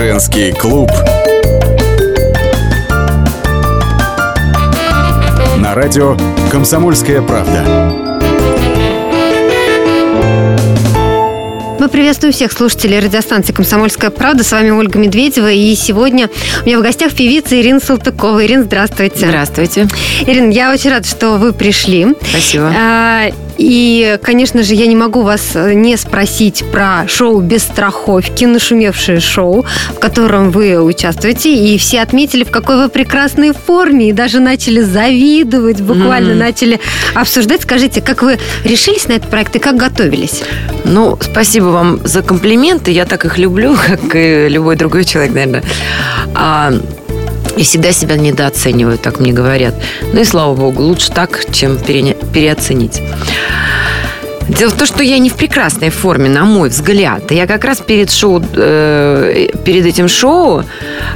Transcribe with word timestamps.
Женский 0.00 0.52
клуб. 0.52 0.90
На 5.58 5.74
радио 5.74 6.16
«Комсомольская 6.50 7.20
правда». 7.20 7.62
Мы 11.78 11.88
приветствуем 11.90 12.32
всех 12.32 12.50
слушателей 12.52 12.98
радиостанции 12.98 13.52
«Комсомольская 13.52 14.08
правда». 14.08 14.42
С 14.42 14.52
вами 14.52 14.70
Ольга 14.70 14.98
Медведева. 14.98 15.52
И 15.52 15.74
сегодня 15.74 16.30
у 16.62 16.66
меня 16.66 16.78
в 16.78 16.82
гостях 16.82 17.12
певица 17.12 17.60
Ирина 17.60 17.78
Салтыкова. 17.78 18.46
Ирина, 18.46 18.62
здравствуйте. 18.62 19.26
Здравствуйте. 19.26 19.86
Ирина, 20.26 20.50
я 20.50 20.72
очень 20.72 20.88
рада, 20.88 21.06
что 21.06 21.36
вы 21.36 21.52
пришли. 21.52 22.06
Спасибо. 22.26 22.72
И, 23.60 24.18
конечно 24.22 24.62
же, 24.62 24.74
я 24.74 24.86
не 24.86 24.96
могу 24.96 25.20
вас 25.20 25.50
э, 25.54 25.74
не 25.74 25.98
спросить 25.98 26.64
про 26.72 27.06
шоу 27.06 27.42
«Без 27.42 27.62
страховки», 27.62 28.46
нашумевшее 28.46 29.20
шоу, 29.20 29.66
в 29.90 29.98
котором 29.98 30.50
вы 30.50 30.82
участвуете. 30.82 31.54
И 31.54 31.76
все 31.76 32.00
отметили, 32.00 32.44
в 32.44 32.50
какой 32.50 32.76
вы 32.78 32.88
прекрасной 32.88 33.52
форме. 33.52 34.08
И 34.08 34.12
даже 34.12 34.40
начали 34.40 34.80
завидовать, 34.80 35.82
буквально 35.82 36.32
mm-hmm. 36.32 36.36
начали 36.36 36.80
обсуждать. 37.14 37.60
Скажите, 37.60 38.00
как 38.00 38.22
вы 38.22 38.38
решились 38.64 39.08
на 39.08 39.12
этот 39.12 39.28
проект 39.28 39.54
и 39.56 39.58
как 39.58 39.76
готовились? 39.76 40.42
Ну, 40.84 41.18
спасибо 41.20 41.66
вам 41.66 42.00
за 42.02 42.22
комплименты. 42.22 42.92
Я 42.92 43.04
так 43.04 43.26
их 43.26 43.36
люблю, 43.36 43.76
как 43.86 44.14
и 44.14 44.48
любой 44.48 44.76
другой 44.76 45.04
человек, 45.04 45.34
наверное. 45.34 45.64
А, 46.34 46.72
и 47.56 47.62
всегда 47.62 47.92
себя 47.92 48.16
недооцениваю, 48.16 48.96
так 48.96 49.20
мне 49.20 49.32
говорят. 49.32 49.74
Ну 50.12 50.20
и 50.20 50.24
слава 50.24 50.54
богу, 50.54 50.82
лучше 50.82 51.10
так, 51.10 51.44
чем 51.52 51.76
пере... 51.76 52.16
переоценить. 52.32 53.02
Дело 54.50 54.70
в 54.70 54.76
том, 54.76 54.86
что 54.86 55.02
я 55.02 55.18
не 55.18 55.30
в 55.30 55.34
прекрасной 55.34 55.90
форме, 55.90 56.28
на 56.28 56.44
мой 56.44 56.68
взгляд. 56.70 57.30
Я 57.30 57.46
как 57.46 57.64
раз 57.64 57.78
перед 57.78 58.10
шоу, 58.10 58.42
э, 58.54 59.48
перед 59.64 59.86
этим 59.86 60.08
шоу, 60.08 60.64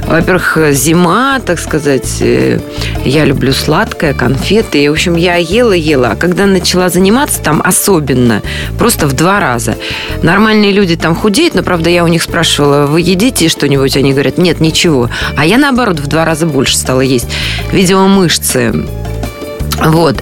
во-первых, 0.07 0.57
зима, 0.71 1.39
так 1.45 1.59
сказать, 1.59 2.21
э, 2.21 2.59
я 3.03 3.25
люблю 3.25 3.51
сладкое, 3.51 4.13
конфеты. 4.13 4.83
И, 4.83 4.87
в 4.87 4.93
общем, 4.93 5.17
я 5.17 5.35
ела-ела. 5.35 6.11
А 6.11 6.15
когда 6.15 6.45
начала 6.45 6.87
заниматься 6.87 7.41
там 7.41 7.61
особенно, 7.63 8.41
просто 8.79 9.05
в 9.05 9.13
два 9.13 9.41
раза. 9.41 9.75
Нормальные 10.23 10.71
люди 10.71 10.95
там 10.95 11.13
худеют, 11.13 11.55
но, 11.55 11.63
правда, 11.63 11.89
я 11.89 12.05
у 12.05 12.07
них 12.07 12.23
спрашивала, 12.23 12.85
вы 12.85 13.01
едите 13.01 13.49
что-нибудь? 13.49 13.97
Они 13.97 14.13
говорят, 14.13 14.37
нет, 14.37 14.61
ничего. 14.61 15.09
А 15.35 15.45
я, 15.45 15.57
наоборот, 15.57 15.99
в 15.99 16.07
два 16.07 16.23
раза 16.23 16.45
больше 16.45 16.77
стала 16.77 17.01
есть. 17.01 17.27
Видимо, 17.73 18.07
мышцы. 18.07 18.73
Вот. 19.83 20.21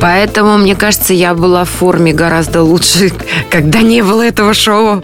Поэтому, 0.00 0.56
мне 0.56 0.74
кажется, 0.74 1.12
я 1.12 1.34
была 1.34 1.64
в 1.64 1.70
форме 1.70 2.12
гораздо 2.12 2.62
лучше, 2.62 3.12
когда 3.50 3.80
не 3.80 4.02
было 4.02 4.22
этого 4.22 4.54
шоу. 4.54 5.02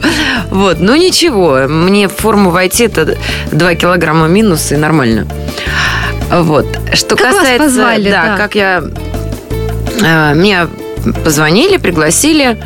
Вот. 0.51 0.81
Но 0.81 0.97
ничего, 0.97 1.67
мне 1.69 2.09
в 2.09 2.13
форму 2.13 2.51
войти 2.51 2.85
это 2.85 3.17
2 3.53 3.75
килограмма 3.75 4.27
минус 4.27 4.73
и 4.73 4.77
нормально. 4.77 5.27
Вот. 6.31 6.67
Что 6.95 7.17
как 7.17 7.33
касается... 7.33 7.65
Вас 7.65 7.73
позвали, 7.73 8.11
да, 8.11 8.27
да, 8.27 8.37
как 8.37 8.55
я... 8.55 8.83
Э, 10.03 10.35
меня 10.35 10.69
позвонили, 11.25 11.77
пригласили. 11.77 12.59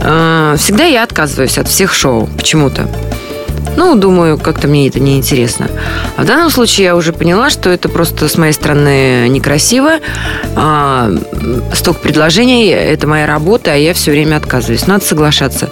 Э, 0.00 0.56
всегда 0.58 0.84
я 0.84 1.04
отказываюсь 1.04 1.58
от 1.58 1.68
всех 1.68 1.94
шоу 1.94 2.28
почему-то. 2.36 2.88
Ну, 3.76 3.94
думаю, 3.94 4.38
как-то 4.38 4.68
мне 4.68 4.88
это 4.88 5.00
не 5.00 5.16
интересно. 5.16 5.68
А 6.16 6.22
в 6.22 6.26
данном 6.26 6.50
случае 6.50 6.86
я 6.86 6.96
уже 6.96 7.12
поняла, 7.12 7.50
что 7.50 7.70
это 7.70 7.88
просто 7.88 8.28
с 8.28 8.36
моей 8.36 8.52
стороны 8.52 9.28
некрасиво. 9.28 9.92
А, 10.56 11.10
столько 11.74 12.00
предложений, 12.00 12.70
это 12.70 13.06
моя 13.06 13.26
работа, 13.26 13.72
а 13.72 13.76
я 13.76 13.94
все 13.94 14.10
время 14.10 14.36
отказываюсь. 14.36 14.86
Надо 14.86 15.04
соглашаться. 15.04 15.70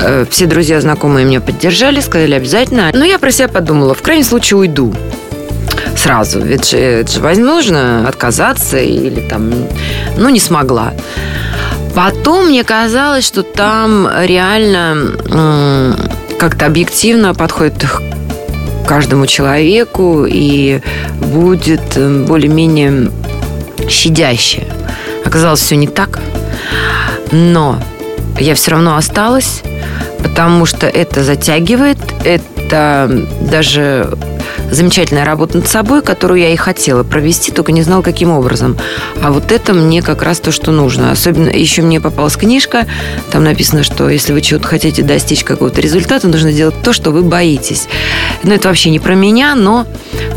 Э, 0.00 0.24
все 0.28 0.46
друзья, 0.46 0.80
знакомые 0.80 1.26
меня 1.26 1.40
поддержали, 1.40 2.00
сказали 2.00 2.34
обязательно. 2.34 2.90
Но 2.92 3.04
я 3.04 3.18
про 3.18 3.30
себя 3.30 3.48
подумала, 3.48 3.94
в 3.94 4.02
крайнем 4.02 4.24
случае 4.24 4.58
уйду 4.58 4.94
сразу. 5.96 6.40
Ведь 6.40 6.70
же, 6.70 6.78
это 6.78 7.12
же 7.12 7.20
возможно 7.20 8.06
отказаться 8.08 8.78
или 8.78 9.20
там, 9.28 9.52
ну, 10.16 10.28
не 10.28 10.40
смогла. 10.40 10.92
Потом 11.94 12.48
мне 12.48 12.64
казалось, 12.64 13.24
что 13.24 13.42
там 13.42 14.08
реально 14.24 15.96
как-то 16.38 16.66
объективно 16.66 17.34
подходит 17.34 17.84
к 17.84 18.88
каждому 18.88 19.26
человеку 19.26 20.26
и 20.26 20.80
будет 21.20 21.96
э, 21.96 22.24
более-менее 22.26 23.10
щадящее. 23.88 24.66
Оказалось, 25.24 25.60
все 25.60 25.76
не 25.76 25.86
так. 25.86 26.20
Но 27.32 27.80
я 28.38 28.54
все 28.54 28.72
равно 28.72 28.96
осталась, 28.96 29.62
потому 30.22 30.66
что 30.66 30.86
это 30.86 31.24
затягивает, 31.24 31.98
это 32.24 33.10
даже 33.40 34.16
замечательная 34.70 35.24
работа 35.24 35.58
над 35.58 35.68
собой, 35.68 36.02
которую 36.02 36.40
я 36.40 36.52
и 36.52 36.56
хотела 36.56 37.02
провести, 37.02 37.52
только 37.52 37.72
не 37.72 37.82
знала, 37.82 38.02
каким 38.02 38.30
образом. 38.30 38.76
А 39.22 39.30
вот 39.30 39.52
это 39.52 39.72
мне 39.74 40.02
как 40.02 40.22
раз 40.22 40.40
то, 40.40 40.52
что 40.52 40.72
нужно. 40.72 41.10
Особенно 41.10 41.48
еще 41.48 41.82
мне 41.82 42.00
попалась 42.00 42.36
книжка, 42.36 42.86
там 43.30 43.44
написано, 43.44 43.82
что 43.82 44.08
если 44.08 44.32
вы 44.32 44.40
чего-то 44.40 44.68
хотите 44.68 45.02
достичь 45.02 45.44
какого-то 45.44 45.80
результата, 45.80 46.26
нужно 46.28 46.52
делать 46.52 46.74
то, 46.82 46.92
что 46.92 47.10
вы 47.10 47.22
боитесь. 47.22 47.88
Ну, 48.42 48.52
это 48.52 48.68
вообще 48.68 48.90
не 48.90 48.98
про 48.98 49.14
меня, 49.14 49.54
но 49.54 49.86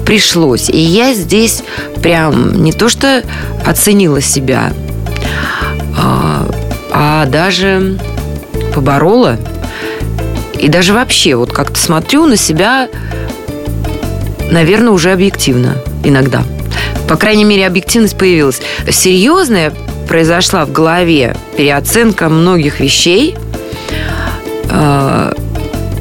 пришлось. 0.05 0.69
И 0.69 0.77
я 0.77 1.13
здесь 1.13 1.63
прям 2.01 2.63
не 2.63 2.71
то 2.71 2.89
что 2.89 3.23
оценила 3.65 4.21
себя, 4.21 4.73
а, 5.97 6.49
а 6.91 7.25
даже 7.25 7.97
поборола. 8.73 9.37
И 10.59 10.69
даже 10.69 10.93
вообще 10.93 11.35
вот 11.35 11.51
как-то 11.51 11.79
смотрю 11.79 12.25
на 12.25 12.35
себя 12.35 12.89
наверное, 14.51 14.91
уже 14.91 15.11
объективно 15.11 15.77
иногда. 16.03 16.43
По 17.07 17.15
крайней 17.15 17.45
мере, 17.45 17.65
объективность 17.65 18.17
появилась. 18.17 18.61
Серьезная 18.89 19.73
произошла 20.07 20.65
в 20.65 20.71
голове 20.71 21.35
переоценка 21.55 22.29
многих 22.29 22.79
вещей, 22.79 23.35
э, 24.69 25.33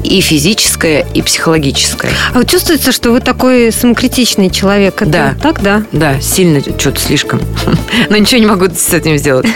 и 0.03 0.21
физическое, 0.21 1.05
и 1.13 1.21
психологическое. 1.21 2.09
А 2.33 2.37
вот 2.37 2.49
чувствуется, 2.49 2.91
что 2.91 3.11
вы 3.11 3.19
такой 3.19 3.71
самокритичный 3.71 4.49
человек? 4.49 5.01
Это 5.01 5.11
да. 5.11 5.35
Так, 5.41 5.61
да? 5.61 5.83
Да, 5.91 6.19
сильно 6.21 6.61
что-то 6.61 6.99
слишком. 6.99 7.41
Но 8.09 8.17
ничего 8.17 8.39
не 8.39 8.45
могу 8.45 8.67
с 8.73 8.93
этим 8.93 9.17
сделать. 9.17 9.47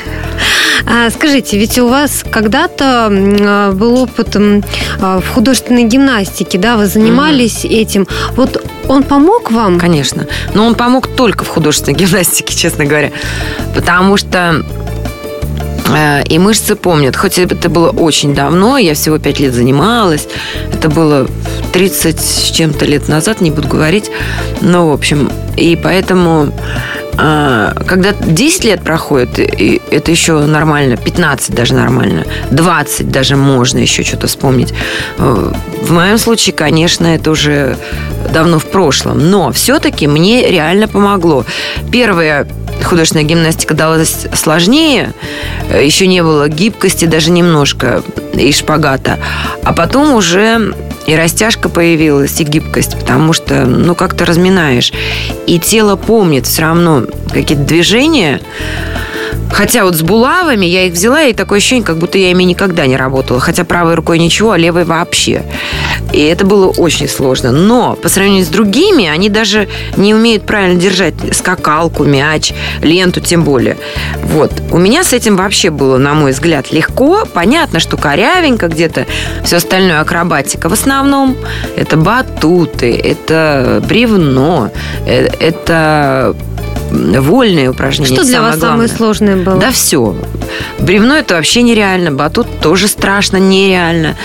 А, 0.85 1.09
скажите, 1.09 1.57
ведь 1.57 1.77
у 1.79 1.87
вас 1.87 2.23
когда-то 2.29 3.07
а, 3.09 3.71
был 3.71 3.97
опыт 3.97 4.35
а, 4.35 5.19
в 5.19 5.27
художественной 5.27 5.83
гимнастике, 5.83 6.57
да, 6.57 6.77
вы 6.77 6.87
занимались 6.87 7.65
mm 7.65 7.71
этим. 7.71 8.07
Вот 8.35 8.63
он 8.87 9.03
помог 9.03 9.51
вам? 9.51 9.79
Конечно. 9.79 10.27
Но 10.53 10.65
он 10.65 10.75
помог 10.75 11.07
только 11.07 11.45
в 11.45 11.47
художественной 11.47 11.97
гимнастике, 11.97 12.55
честно 12.55 12.85
говоря. 12.85 13.11
Потому 13.73 14.17
что 14.17 14.63
э, 15.87 16.23
и 16.23 16.39
мышцы 16.39 16.75
помнят. 16.75 17.15
Хоть 17.15 17.39
это 17.39 17.69
было 17.69 17.89
очень 17.89 18.33
давно, 18.33 18.77
я 18.77 18.93
всего 18.93 19.17
пять 19.17 19.39
лет 19.39 19.53
занималась. 19.53 20.27
Это 20.73 20.89
было 20.89 21.27
30 21.73 22.19
с 22.19 22.51
чем-то 22.51 22.85
лет 22.85 23.07
назад, 23.07 23.41
не 23.41 23.51
буду 23.51 23.67
говорить. 23.67 24.11
Но, 24.61 24.89
в 24.89 24.93
общем, 24.93 25.31
и 25.55 25.75
поэтому 25.75 26.51
когда 27.15 28.13
10 28.13 28.63
лет 28.63 28.81
проходит, 28.83 29.39
и 29.39 29.81
это 29.91 30.11
еще 30.11 30.39
нормально, 30.45 30.97
15 30.97 31.53
даже 31.53 31.73
нормально, 31.73 32.25
20 32.51 33.11
даже 33.11 33.35
можно 33.35 33.79
еще 33.79 34.03
что-то 34.03 34.27
вспомнить. 34.27 34.73
Э, 35.17 35.51
в 35.81 35.91
моем 35.91 36.17
случае, 36.17 36.53
конечно, 36.53 37.07
это 37.07 37.31
уже 37.31 37.77
давно 38.33 38.59
в 38.59 38.65
прошлом, 38.65 39.29
но 39.29 39.51
все-таки 39.51 40.07
мне 40.07 40.49
реально 40.49 40.87
помогло. 40.87 41.45
Первая 41.91 42.47
художественная 42.83 43.25
гимнастика 43.25 43.73
далась 43.73 44.27
сложнее, 44.33 45.13
э, 45.69 45.85
еще 45.85 46.07
не 46.07 46.23
было 46.23 46.47
гибкости 46.47 47.05
даже 47.05 47.31
немножко 47.31 48.03
и 48.33 48.51
шпагата, 48.51 49.19
а 49.63 49.73
потом 49.73 50.13
уже 50.13 50.73
и 51.07 51.15
растяжка 51.15 51.69
появилась, 51.69 52.39
и 52.39 52.43
гибкость, 52.43 52.97
потому 52.97 53.33
что, 53.33 53.65
ну, 53.65 53.95
как-то 53.95 54.25
разминаешь. 54.25 54.93
И 55.47 55.59
тело 55.59 55.95
помнит 55.95 56.45
все 56.45 56.63
равно 56.63 57.03
какие-то 57.31 57.63
движения, 57.63 58.41
Хотя 59.51 59.83
вот 59.83 59.95
с 59.95 60.01
булавами 60.01 60.65
я 60.65 60.85
их 60.85 60.93
взяла, 60.93 61.23
и 61.23 61.33
такое 61.33 61.57
ощущение, 61.57 61.85
как 61.85 61.97
будто 61.97 62.17
я 62.17 62.31
ими 62.31 62.43
никогда 62.43 62.85
не 62.87 62.97
работала. 62.97 63.39
Хотя 63.39 63.63
правой 63.63 63.95
рукой 63.95 64.19
ничего, 64.19 64.51
а 64.51 64.57
левой 64.57 64.85
вообще. 64.85 65.43
И 66.13 66.21
это 66.21 66.45
было 66.45 66.67
очень 66.67 67.07
сложно. 67.07 67.51
Но 67.51 67.95
по 67.95 68.09
сравнению 68.09 68.45
с 68.45 68.49
другими, 68.49 69.07
они 69.07 69.29
даже 69.29 69.67
не 69.97 70.13
умеют 70.13 70.45
правильно 70.45 70.79
держать 70.79 71.13
скакалку, 71.33 72.03
мяч, 72.03 72.53
ленту 72.81 73.21
тем 73.21 73.43
более. 73.43 73.77
Вот. 74.23 74.51
У 74.71 74.77
меня 74.77 75.03
с 75.03 75.13
этим 75.13 75.35
вообще 75.35 75.69
было, 75.69 75.97
на 75.97 76.13
мой 76.13 76.31
взгляд, 76.31 76.71
легко. 76.71 77.25
Понятно, 77.33 77.79
что 77.79 77.97
корявенько 77.97 78.67
где-то. 78.67 79.05
Все 79.43 79.57
остальное 79.57 80.01
акробатика. 80.01 80.69
В 80.69 80.73
основном 80.73 81.35
это 81.75 81.97
батуты, 81.97 82.93
это 82.95 83.83
бревно, 83.87 84.71
э, 85.05 85.27
это 85.39 86.35
вольные 86.91 87.69
упражнения. 87.69 88.13
Что 88.13 88.25
для 88.25 88.41
вас 88.41 88.57
главное. 88.57 88.87
самое 88.87 88.89
сложное 88.89 89.35
было? 89.37 89.55
Да 89.55 89.71
все. 89.71 90.15
Бревно 90.79 91.15
это 91.15 91.35
вообще 91.35 91.61
нереально, 91.61 92.11
батут 92.11 92.47
тоже 92.61 92.87
страшно, 92.87 93.37
нереально. 93.37 94.17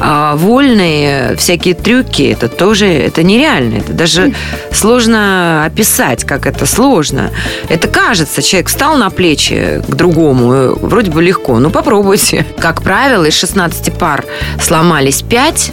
А 0.00 0.34
вольные 0.36 1.36
всякие 1.36 1.74
трюки, 1.74 2.22
это 2.22 2.48
тоже 2.48 2.86
это 2.86 3.22
нереально. 3.22 3.78
Это 3.78 3.92
даже 3.92 4.34
сложно 4.72 5.64
описать, 5.64 6.24
как 6.24 6.46
это 6.46 6.66
сложно. 6.66 7.30
Это 7.68 7.88
кажется, 7.88 8.42
человек 8.42 8.68
встал 8.68 8.96
на 8.96 9.10
плечи 9.10 9.82
к 9.86 9.94
другому, 9.94 10.52
э, 10.52 10.74
вроде 10.80 11.10
бы 11.10 11.22
легко. 11.22 11.58
Ну, 11.58 11.70
попробуйте. 11.70 12.46
Как 12.58 12.82
правило, 12.82 13.24
из 13.24 13.34
16 13.34 13.92
пар 13.92 14.24
сломались 14.60 15.22
5, 15.22 15.72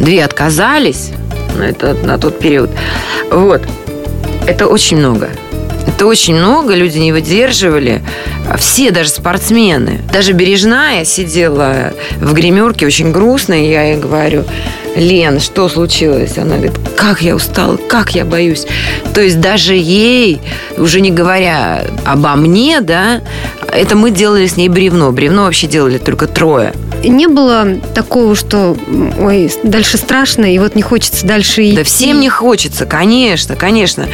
две 0.00 0.24
отказались 0.24 1.10
на, 1.56 1.64
это, 1.64 1.94
на 1.94 2.18
тот 2.18 2.38
период. 2.38 2.70
Вот. 3.30 3.62
Это 4.50 4.66
очень 4.66 4.96
много. 4.96 5.30
Это 5.86 6.06
очень 6.06 6.34
много, 6.34 6.74
люди 6.74 6.98
не 6.98 7.12
выдерживали. 7.12 8.02
Все, 8.58 8.90
даже 8.90 9.10
спортсмены. 9.10 10.00
Даже 10.12 10.32
Бережная 10.32 11.04
сидела 11.04 11.92
в 12.20 12.32
гримерке 12.32 12.84
очень 12.84 13.12
грустно, 13.12 13.54
и 13.54 13.70
я 13.70 13.92
ей 13.92 13.96
говорю, 13.96 14.44
Лен, 14.96 15.38
что 15.38 15.68
случилось? 15.68 16.36
Она 16.36 16.56
говорит, 16.56 16.76
как 16.96 17.22
я 17.22 17.36
устала, 17.36 17.76
как 17.76 18.16
я 18.16 18.24
боюсь. 18.24 18.66
То 19.14 19.20
есть 19.20 19.40
даже 19.40 19.74
ей, 19.74 20.40
уже 20.76 21.00
не 21.00 21.12
говоря 21.12 21.84
обо 22.04 22.34
мне, 22.34 22.80
да, 22.80 23.20
это 23.72 23.96
мы 23.96 24.10
делали 24.10 24.46
с 24.46 24.56
ней 24.56 24.68
бревно. 24.68 25.12
Бревно 25.12 25.44
вообще 25.44 25.66
делали 25.66 25.98
только 25.98 26.26
трое. 26.26 26.72
Не 27.02 27.28
было 27.28 27.76
такого, 27.94 28.34
что 28.34 28.76
ой, 29.18 29.50
дальше 29.62 29.96
страшно, 29.96 30.52
и 30.52 30.58
вот 30.58 30.74
не 30.74 30.82
хочется 30.82 31.26
дальше 31.26 31.66
идти. 31.66 31.76
Да 31.76 31.84
всем 31.84 32.20
не 32.20 32.28
хочется, 32.28 32.84
конечно, 32.86 33.56
конечно. 33.56 34.06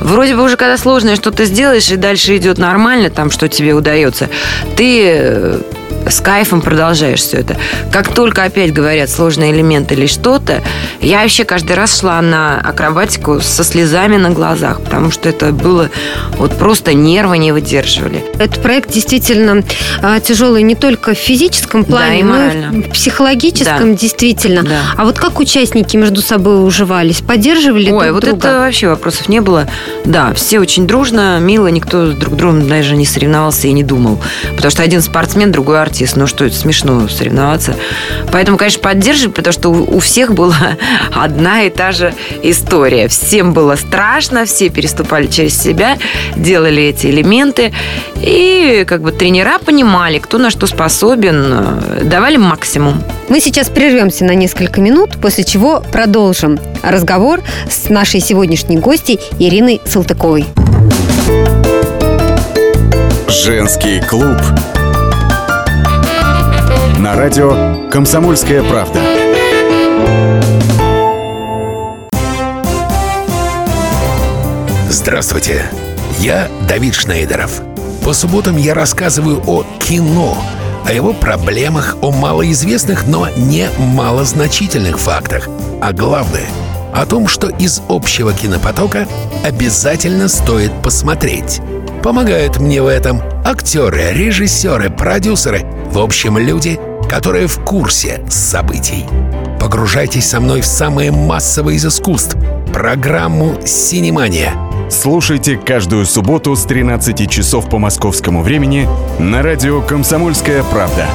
Вроде 0.00 0.34
бы 0.34 0.42
уже 0.42 0.56
когда 0.56 0.76
сложное 0.76 1.16
что-то 1.16 1.44
сделаешь, 1.44 1.88
и 1.90 1.96
дальше 1.96 2.36
идет 2.36 2.58
нормально, 2.58 3.10
там, 3.10 3.30
что 3.30 3.48
тебе 3.48 3.74
удается, 3.74 4.28
ты 4.76 5.02
э, 5.04 5.60
с 6.08 6.20
кайфом 6.20 6.60
продолжаешь 6.60 7.20
все 7.20 7.38
это. 7.38 7.56
Как 7.92 8.12
только 8.14 8.44
опять 8.44 8.72
говорят 8.72 9.10
сложный 9.10 9.50
элемент 9.50 9.90
или 9.92 10.06
что-то, 10.06 10.62
я 11.00 11.22
вообще 11.22 11.44
каждый 11.44 11.76
раз 11.76 12.00
шла 12.00 12.20
на 12.22 12.60
акробатику 12.60 13.40
со 13.40 13.64
слезами 13.64 14.16
на 14.16 14.30
глазах, 14.30 14.80
потому 14.80 15.10
что 15.10 15.28
это 15.28 15.52
было 15.52 15.90
вот 16.38 16.56
просто 16.58 16.94
нервы 16.94 17.38
не 17.38 17.52
выдерживали. 17.52 18.24
Этот 18.38 18.62
проект 18.62 18.90
действительно 18.90 19.62
а, 20.02 20.20
тяжелый 20.20 20.62
не 20.62 20.74
только 20.74 21.14
в 21.14 21.18
физическом 21.18 21.84
плане, 21.84 22.20
и 22.20 22.22
но 22.22 22.46
и 22.46 22.82
в 22.82 22.90
психологическом 22.90 23.92
Да. 23.94 23.98
действительно. 23.98 24.62
Да. 24.62 24.80
А 24.96 25.04
вот 25.04 25.18
как 25.18 25.38
участники 25.40 25.96
между 25.96 26.20
собой 26.22 26.64
уживались? 26.66 27.20
Поддерживали 27.20 27.90
Ой, 27.90 28.04
друг 28.06 28.14
вот 28.14 28.24
друга? 28.24 28.48
это 28.48 28.58
вообще 28.58 28.88
вопросов 28.88 29.28
не 29.28 29.40
было. 29.40 29.68
Да, 30.04 30.32
все 30.34 30.60
очень 30.60 30.86
дружно, 30.86 31.38
мило, 31.40 31.66
никто 31.68 32.12
друг 32.12 32.36
другом 32.36 32.68
даже 32.68 32.96
не 32.96 33.06
соревновался 33.06 33.66
и 33.68 33.72
не 33.72 33.82
думал. 33.82 34.20
Потому 34.54 34.70
что 34.70 34.82
один 34.82 35.02
спортсмен, 35.02 35.50
другой 35.52 35.80
артист. 35.80 35.95
Ну 36.16 36.26
что, 36.26 36.44
это 36.44 36.54
смешно 36.54 37.08
соревноваться. 37.08 37.74
Поэтому, 38.30 38.56
конечно, 38.56 38.80
поддерживали, 38.80 39.32
потому 39.32 39.52
что 39.52 39.70
у 39.70 39.96
у 39.96 39.98
всех 39.98 40.34
была 40.34 40.76
одна 41.14 41.62
и 41.62 41.70
та 41.70 41.92
же 41.92 42.14
история. 42.42 43.08
Всем 43.08 43.52
было 43.52 43.76
страшно, 43.76 44.44
все 44.44 44.68
переступали 44.68 45.26
через 45.26 45.60
себя, 45.60 45.96
делали 46.36 46.82
эти 46.82 47.06
элементы. 47.06 47.72
И 48.16 48.84
как 48.86 49.00
бы 49.00 49.12
тренера 49.12 49.58
понимали, 49.58 50.18
кто 50.18 50.38
на 50.38 50.50
что 50.50 50.66
способен, 50.66 51.80
давали 52.02 52.36
максимум. 52.36 53.02
Мы 53.28 53.40
сейчас 53.40 53.70
прервемся 53.70 54.24
на 54.24 54.34
несколько 54.34 54.80
минут, 54.80 55.16
после 55.20 55.44
чего 55.44 55.82
продолжим 55.92 56.58
разговор 56.82 57.40
с 57.68 57.88
нашей 57.88 58.20
сегодняшней 58.20 58.76
гостьей 58.76 59.18
Ириной 59.38 59.80
Салтыковой. 59.86 60.44
Женский 63.28 64.00
клуб. 64.00 64.36
На 67.06 67.14
радио 67.14 67.88
«Комсомольская 67.88 68.64
правда». 68.64 69.00
Здравствуйте, 74.88 75.70
я 76.18 76.48
Давид 76.68 76.96
Шнейдеров. 76.96 77.62
По 78.04 78.12
субботам 78.12 78.56
я 78.56 78.74
рассказываю 78.74 79.40
о 79.46 79.64
кино, 79.78 80.36
о 80.84 80.92
его 80.92 81.12
проблемах, 81.12 81.96
о 82.02 82.10
малоизвестных, 82.10 83.06
но 83.06 83.28
не 83.36 83.68
малозначительных 83.78 84.98
фактах. 84.98 85.48
А 85.80 85.92
главное, 85.92 86.48
о 86.92 87.06
том, 87.06 87.28
что 87.28 87.48
из 87.50 87.82
общего 87.88 88.32
кинопотока 88.32 89.06
обязательно 89.44 90.26
стоит 90.26 90.72
посмотреть. 90.82 91.60
Помогают 92.02 92.58
мне 92.58 92.82
в 92.82 92.88
этом 92.88 93.22
актеры, 93.44 94.10
режиссеры, 94.10 94.90
продюсеры, 94.90 95.64
в 95.86 96.00
общем, 96.00 96.36
люди, 96.36 96.80
которые 97.08 97.46
в 97.46 97.58
курсе 97.60 98.24
событий. 98.28 99.06
Погружайтесь 99.60 100.28
со 100.28 100.40
мной 100.40 100.60
в 100.60 100.66
самое 100.66 101.10
массовое 101.10 101.74
из 101.74 101.86
искусств– 101.86 102.36
программу 102.72 103.56
«Синемания». 103.64 104.52
Слушайте 104.90 105.56
каждую 105.56 106.06
субботу 106.06 106.54
с 106.54 106.64
13 106.64 107.28
часов 107.28 107.68
по 107.68 107.78
московскому 107.78 108.42
времени 108.42 108.88
на 109.18 109.42
радио 109.42 109.82
«Комсомольская 109.82 110.62
правда». 110.62 111.06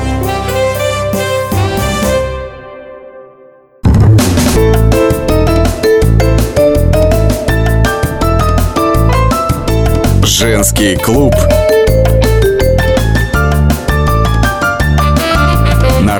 Женский 10.25 10.95
клуб. 10.97 11.35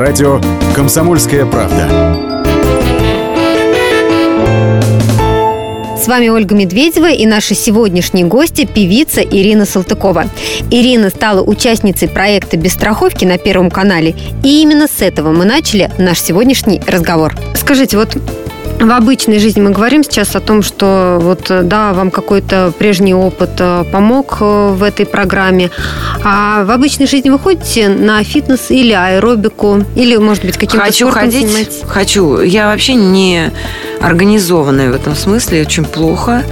Радио 0.01 0.42
«Комсомольская 0.74 1.45
правда». 1.45 1.88
С 5.95 6.07
вами 6.07 6.30
Ольга 6.30 6.56
Медведева 6.56 7.12
и 7.12 7.27
наши 7.27 7.53
сегодняшние 7.53 8.25
гости– 8.25 8.65
певица 8.74 9.21
Ирина 9.21 9.65
Салтыкова. 9.65 10.25
Ирина 10.71 11.12
стала 11.12 11.44
участницей 11.44 12.07
проекта 12.07 12.57
«Без 12.57 12.74
страховки» 12.74 13.25
на 13.25 13.38
Первом 13.38 13.69
канале. 13.69 14.15
И 14.44 14.63
именно 14.63 14.88
с 14.88 15.03
этого 15.03 15.31
мы 15.33 15.45
начали 15.45 15.92
наш 16.00 16.19
сегодняшний 16.19 16.81
разговор. 16.88 17.36
Скажите, 17.54 17.97
вот 17.97 18.18
в 18.81 18.92
обычной 18.92 19.39
жизни 19.39 19.62
мы 19.62 19.69
говорим 19.69 20.04
сейчас 20.04 20.36
о 20.36 20.39
том, 20.39 20.63
что 20.63 21.19
вот 21.22 21.51
э, 21.51 21.62
да, 21.62 21.94
вам 21.94 22.10
какой-то 22.10 22.74
прежний 22.78 23.13
опыт 23.13 23.51
э, 23.60 23.86
помог 23.92 24.38
э, 24.42 24.69
в 24.72 24.81
этой 24.81 25.06
программе, 25.06 25.69
а 26.24 26.63
в 26.63 26.72
обычной 26.72 27.06
жизни 27.06 27.30
вы 27.30 27.38
ходите 27.38 27.89
на 27.89 28.24
фитнес 28.24 28.72
или 28.72 28.94
аэробику, 28.94 29.83
или, 29.95 30.16
может 30.18 30.44
быть, 30.44 30.57
каким-то 30.57 30.85
Хочу 30.85 31.07
спортом 31.07 31.31
ходить, 31.31 31.47
занимаетесь? 31.47 31.81
хочу. 31.88 32.42
Я 32.42 32.68
вообще 32.68 32.95
не 32.95 33.52
организованная 34.02 34.92
в 34.92 34.95
этом 34.95 35.16
смысле, 35.16 35.61
очень 35.61 35.85
плохо. 35.85 36.44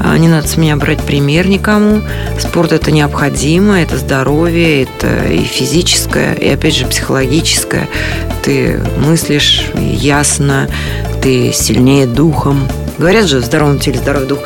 А, 0.00 0.16
Не 0.18 0.28
надо 0.28 0.46
с 0.46 0.56
меня 0.56 0.76
брать 0.76 1.02
пример 1.02 1.48
никому. 1.48 2.02
Спорт 2.38 2.72
это 2.72 2.90
необходимо, 2.90 3.80
это 3.80 3.96
здоровье, 3.96 4.84
это 4.84 5.24
и 5.28 5.42
физическое, 5.42 6.34
и 6.34 6.48
опять 6.48 6.74
же 6.74 6.86
психологическое. 6.86 7.88
Ты 8.42 8.80
мыслишь 8.98 9.64
ясно, 9.74 10.68
ты 11.22 11.52
сильнее 11.52 12.06
духом. 12.06 12.68
Говорят 12.98 13.26
же, 13.26 13.38
в 13.38 13.44
здоровом 13.44 13.78
теле 13.78 13.98
здоровый 13.98 14.28
дух. 14.28 14.40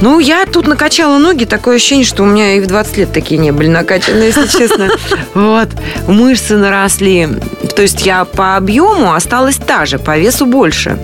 Ну, 0.00 0.18
я 0.18 0.44
тут 0.46 0.66
накачала 0.66 1.18
ноги, 1.18 1.44
такое 1.44 1.76
ощущение, 1.76 2.04
что 2.04 2.24
у 2.24 2.26
меня 2.26 2.54
и 2.54 2.60
в 2.60 2.66
20 2.66 2.96
лет 2.98 3.12
такие 3.12 3.38
не 3.38 3.52
были 3.52 3.68
накачаны, 3.68 4.24
если 4.24 4.46
честно. 4.46 4.90
Вот, 5.34 5.68
мышцы 6.06 6.56
наросли. 6.56 7.28
То 7.74 7.82
есть 7.82 8.06
я 8.06 8.24
по 8.24 8.56
объему 8.56 9.14
осталась 9.14 9.56
та 9.56 9.86
же, 9.86 9.98
по 9.98 10.18
весу 10.18 10.46
больше. 10.46 10.98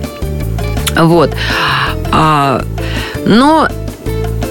Вот. 0.97 1.35
А, 2.13 2.65
но 3.25 3.69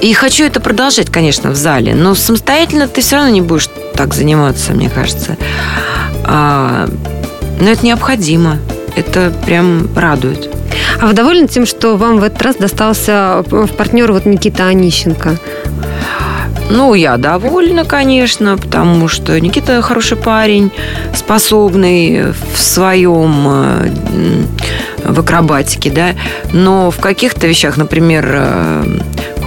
и 0.01 0.13
хочу 0.13 0.45
это 0.45 0.59
продолжать, 0.59 1.09
конечно, 1.09 1.51
в 1.51 1.55
зале. 1.55 1.93
Но 1.93 2.15
самостоятельно 2.15 2.87
ты 2.87 3.01
все 3.01 3.17
равно 3.17 3.31
не 3.31 3.41
будешь 3.41 3.69
так 3.95 4.13
заниматься, 4.13 4.71
мне 4.73 4.89
кажется. 4.89 5.37
А, 6.23 6.87
но 7.59 7.69
это 7.69 7.85
необходимо. 7.85 8.57
Это 8.95 9.31
прям 9.45 9.89
радует. 9.95 10.49
А 11.01 11.07
вы 11.07 11.13
довольны 11.13 11.47
тем, 11.47 11.65
что 11.65 11.97
вам 11.97 12.19
в 12.19 12.23
этот 12.23 12.41
раз 12.41 12.55
достался 12.55 13.43
в 13.45 13.67
партнер 13.67 14.11
вот 14.11 14.25
Никита 14.25 14.67
Онищенко? 14.67 15.37
Ну, 16.69 16.93
я 16.93 17.17
довольна, 17.17 17.83
конечно, 17.83 18.57
потому 18.57 19.07
что 19.07 19.39
Никита 19.39 19.81
хороший 19.81 20.17
парень, 20.17 20.71
способный 21.15 22.31
в 22.31 22.57
своем 22.57 23.47
э, 23.47 23.91
в 25.03 25.19
акробатике, 25.19 25.89
да, 25.89 26.09
но 26.53 26.91
в 26.91 26.99
каких-то 26.99 27.47
вещах, 27.47 27.77
например, 27.77 28.25
э, 28.31 28.83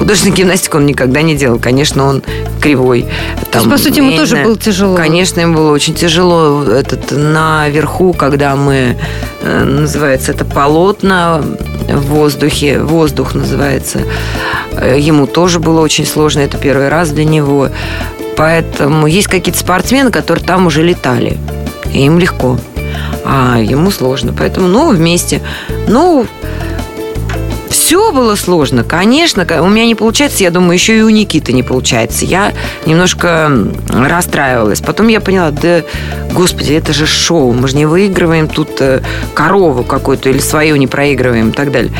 художественную 0.03 0.37
гимнастику 0.37 0.79
он 0.79 0.87
никогда 0.87 1.23
не 1.23 1.37
делал. 1.37 1.61
Конечно, 1.61 2.05
он 2.05 2.25
кривой. 2.61 3.07
То 3.53 3.59
есть, 3.59 3.71
по 3.71 3.79
сути, 3.79 3.99
ему 3.99 4.17
тоже 4.17 4.37
было 4.43 4.59
тяжело. 4.59 4.97
Конечно, 4.97 5.41
ему 5.41 5.55
было 5.55 5.71
очень 5.71 5.95
тяжело. 5.95 6.65
Этот 6.65 7.13
наверху, 7.13 8.13
когда 8.13 8.57
мы 8.57 8.97
э, 9.43 9.65
называется 9.65 10.33
это 10.33 10.45
полотна 10.45 11.41
в 11.89 12.01
воздухе, 12.07 12.81
воздух 12.81 13.35
называется. 13.35 14.01
Э, 14.73 14.99
ему 14.99 15.29
тоже 15.29 15.61
было 15.61 15.81
очень 15.81 16.05
сложно, 16.05 16.41
это 16.41 16.59
первый 16.59 16.89
раз 16.89 17.11
для 17.11 17.25
него. 17.25 17.69
Поэтому 18.37 19.07
есть 19.07 19.29
какие-то 19.29 19.61
спортсмены, 19.61 20.11
которые 20.11 20.45
там 20.45 20.67
уже 20.67 20.83
летали. 20.83 21.39
И 21.93 22.07
им 22.07 22.19
легко. 22.19 22.59
А 23.25 23.61
ему 23.61 23.93
сложно. 23.93 24.35
Поэтому, 24.37 24.67
ну, 24.67 24.91
вместе. 24.91 25.43
Ну, 25.87 26.27
все 27.73 28.13
было 28.13 28.37
сложно, 28.37 28.85
конечно. 28.85 29.47
У 29.61 29.69
меня 29.69 29.87
не 29.87 29.95
получается, 29.95 30.45
я 30.45 30.51
думаю, 30.51 30.75
еще 30.75 30.97
и 30.99 31.03
у 31.03 31.09
Никиты 31.09 31.53
не 31.53 31.63
получается. 31.63 32.25
Я 32.25 32.53
немножко 32.87 33.51
расстраивалась. 33.89 34.81
Потом 34.81 35.09
я 35.09 35.21
поняла, 35.21 35.51
да, 35.51 35.83
господи, 36.33 36.75
это 36.75 36.93
же 36.93 37.07
шоу. 37.07 37.53
Мы 37.53 37.69
же 37.69 37.77
не 37.77 37.87
выигрываем 37.87 38.49
тут 38.49 38.81
э, 38.81 39.01
корову 39.35 39.85
какую-то 39.85 40.29
или 40.29 40.39
свою 40.39 40.77
не 40.77 40.87
проигрываем 40.87 41.49
и 41.49 41.53
так 41.53 41.73
далее. 41.73 41.93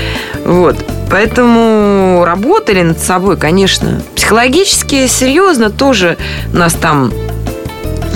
Вот. 0.45 0.77
Поэтому 1.11 2.25
работали 2.25 2.83
над 2.83 2.99
собой, 2.99 3.37
конечно. 3.37 4.03
Психологически, 4.15 5.07
серьезно 5.07 5.71
тоже 5.71 6.17
нас 6.53 6.75
там 6.75 7.13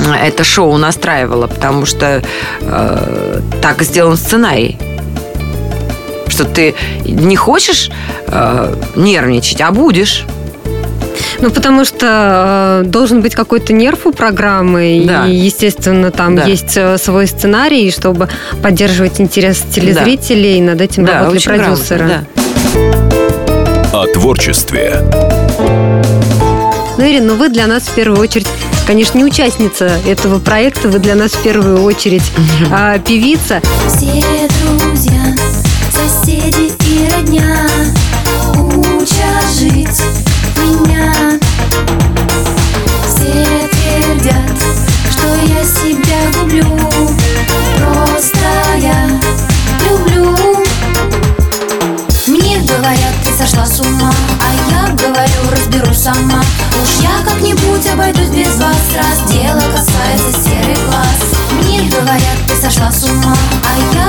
э, 0.06 0.26
это 0.28 0.44
шоу 0.44 0.76
настраивало, 0.76 1.46
потому 1.46 1.86
что 1.86 2.22
э, 2.60 3.40
так 3.60 3.82
сделан 3.82 4.16
сценарий 4.16 4.78
что 6.28 6.44
ты 6.44 6.74
не 7.04 7.36
хочешь 7.36 7.90
э, 8.26 8.74
нервничать, 8.96 9.60
а 9.60 9.70
будешь. 9.70 10.24
Ну, 11.40 11.50
потому 11.50 11.84
что 11.84 12.82
э, 12.82 12.88
должен 12.88 13.20
быть 13.20 13.34
какой-то 13.34 13.72
нерв 13.72 14.06
у 14.06 14.12
программы, 14.12 15.04
да. 15.06 15.26
и, 15.26 15.34
естественно, 15.34 16.10
там 16.10 16.36
да. 16.36 16.44
есть 16.44 16.76
э, 16.76 16.98
свой 16.98 17.26
сценарий, 17.26 17.90
чтобы 17.90 18.28
поддерживать 18.62 19.20
интерес 19.20 19.62
телезрителей, 19.72 20.52
да. 20.52 20.58
и 20.58 20.60
над 20.60 20.80
этим 20.80 21.04
да, 21.04 21.20
работали 21.20 21.42
продюсеры. 21.42 22.06
Грамотно, 22.06 22.26
да. 23.92 24.00
О 24.00 24.06
творчестве. 24.06 25.02
Ну, 26.98 27.04
Ирина, 27.04 27.26
ну 27.26 27.34
вы 27.36 27.48
для 27.50 27.66
нас 27.66 27.84
в 27.84 27.94
первую 27.94 28.20
очередь 28.20 28.46
конечно, 28.86 29.18
не 29.18 29.24
участница 29.24 29.98
этого 30.06 30.38
проекта, 30.38 30.88
вы 30.88 31.00
для 31.00 31.16
нас 31.16 31.32
в 31.32 31.42
первую 31.42 31.82
очередь 31.82 32.22
а, 32.70 32.98
певица. 32.98 33.60
Все 33.88 34.22
друзья 34.80 35.34
соседи 36.46 36.72
и 36.84 37.08
родня 37.10 37.66
Учат 38.54 39.50
жить 39.58 40.02
меня 40.56 41.38
Все 43.06 43.68
твердят, 43.68 44.58
что 45.10 45.26
я 45.46 45.64
себя 45.64 46.38
гублю 46.38 46.78
Просто 47.78 48.38
я 48.78 49.08
люблю. 49.88 50.36
Мне 52.26 52.58
говорят, 52.60 53.14
ты 53.24 53.32
сошла 53.32 53.66
с 53.66 53.80
ума 53.80 54.12
А 54.40 54.70
я 54.70 54.92
говорю, 54.94 55.50
разберусь 55.50 55.98
сама. 55.98 56.42
Уж 56.82 57.02
я 57.02 57.24
как-нибудь 57.24 57.86
обойдусь 57.92 58.28
без 58.28 58.54
вас 58.56 58.76
Раз 58.94 59.30
дело 59.30 59.60
касается 59.60 60.44
серых 60.44 60.78
глаз 60.86 61.62
Мне 61.62 61.88
говорят, 61.88 62.38
ты 62.48 62.54
сошла 62.56 62.90
с 62.90 63.04
ума 63.04 63.34
А 63.64 63.94
я 63.96 64.05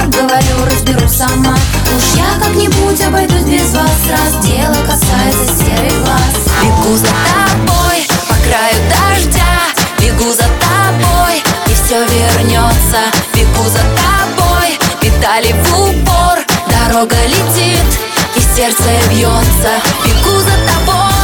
сама. 1.27 1.55
Уж 1.96 2.15
я 2.15 2.39
как-нибудь 2.39 3.01
обойдусь 3.01 3.43
без 3.43 3.74
вас 3.74 3.91
Раз 4.10 4.46
дело 4.46 4.75
касается 4.86 5.46
серых 5.57 6.03
глаз. 6.03 6.34
Бегу 6.62 6.96
за 6.96 7.07
тобой 7.07 8.07
по 8.27 8.34
краю 8.34 8.77
дождя 8.89 9.57
Бегу 10.00 10.31
за 10.31 10.48
тобой 10.60 11.41
и 11.67 11.74
все 11.74 12.00
вернется 12.05 13.00
Бегу 13.34 13.63
за 13.69 13.79
тобой, 13.79 14.77
педали 15.01 15.53
в 15.63 15.81
упор 15.81 16.39
Дорога 16.67 17.15
летит 17.25 18.00
и 18.36 18.39
сердце 18.55 18.84
бьется 19.12 19.72
Бегу 20.05 20.39
за 20.39 20.57
тобой 20.67 21.17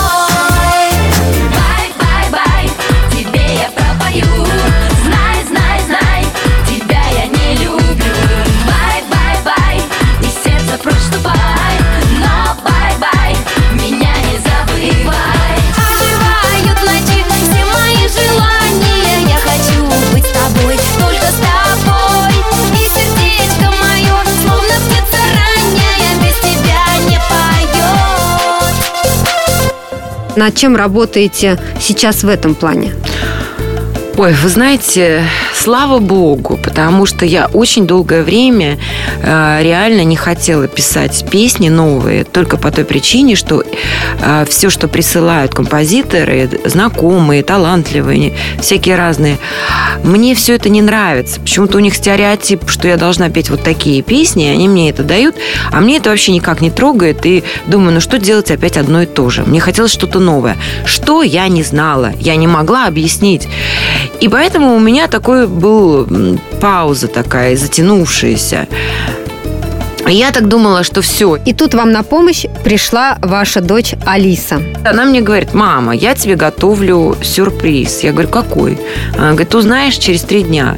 Над 30.35 30.55
чем 30.55 30.75
работаете 30.75 31.59
сейчас 31.79 32.23
в 32.23 32.27
этом 32.27 32.55
плане? 32.55 32.95
Ой, 34.17 34.33
вы 34.33 34.49
знаете, 34.49 35.23
слава 35.63 35.99
богу, 35.99 36.59
потому 36.61 37.05
что 37.05 37.25
я 37.25 37.47
очень 37.53 37.87
долгое 37.87 38.23
время 38.23 38.77
э, 39.21 39.59
реально 39.63 40.03
не 40.03 40.17
хотела 40.17 40.67
писать 40.67 41.23
песни 41.31 41.69
новые, 41.69 42.25
только 42.25 42.57
по 42.57 42.69
той 42.69 42.83
причине, 42.83 43.37
что 43.37 43.63
э, 43.63 44.45
все, 44.49 44.69
что 44.69 44.89
присылают 44.89 45.53
композиторы, 45.53 46.49
знакомые, 46.65 47.43
талантливые, 47.43 48.33
всякие 48.59 48.97
разные, 48.97 49.37
мне 50.03 50.35
все 50.35 50.55
это 50.55 50.67
не 50.67 50.81
нравится. 50.81 51.39
Почему-то 51.39 51.77
у 51.77 51.79
них 51.79 51.95
стереотип, 51.95 52.69
что 52.69 52.89
я 52.89 52.97
должна 52.97 53.29
петь 53.29 53.49
вот 53.49 53.63
такие 53.63 54.01
песни, 54.01 54.43
они 54.43 54.67
мне 54.67 54.89
это 54.89 55.03
дают, 55.03 55.35
а 55.71 55.79
мне 55.79 55.95
это 55.95 56.09
вообще 56.09 56.33
никак 56.33 56.59
не 56.59 56.71
трогает, 56.71 57.25
и 57.25 57.41
думаю, 57.67 57.93
ну 57.93 57.99
что 58.01 58.19
делать 58.19 58.51
опять 58.51 58.75
одно 58.75 59.03
и 59.03 59.05
то 59.05 59.29
же. 59.29 59.43
Мне 59.43 59.61
хотелось 59.61 59.93
что-то 59.93 60.19
новое. 60.19 60.57
Что 60.85 61.23
я 61.23 61.47
не 61.47 61.63
знала, 61.63 62.11
я 62.19 62.35
не 62.35 62.47
могла 62.47 62.85
объяснить. 62.85 63.47
И 64.19 64.27
поэтому 64.27 64.75
у 64.75 64.79
меня 64.79 65.07
такой 65.07 65.52
был 65.53 66.07
пауза 66.59 67.07
такая, 67.07 67.55
затянувшаяся. 67.55 68.67
Я 70.05 70.31
так 70.31 70.47
думала, 70.49 70.83
что 70.83 71.01
все. 71.01 71.37
И 71.37 71.53
тут 71.53 71.73
вам 71.73 71.91
на 71.91 72.03
помощь 72.03 72.45
пришла 72.63 73.17
ваша 73.21 73.61
дочь 73.61 73.95
Алиса. 74.05 74.61
Она 74.83 75.05
мне 75.05 75.21
говорит, 75.21 75.53
мама, 75.53 75.95
я 75.95 76.13
тебе 76.13 76.35
готовлю 76.35 77.15
сюрприз. 77.23 78.03
Я 78.03 78.11
говорю, 78.11 78.27
какой? 78.27 78.77
Она 79.17 79.31
говорит, 79.31 79.55
узнаешь 79.55 79.95
через 79.95 80.21
три 80.23 80.43
дня. 80.43 80.75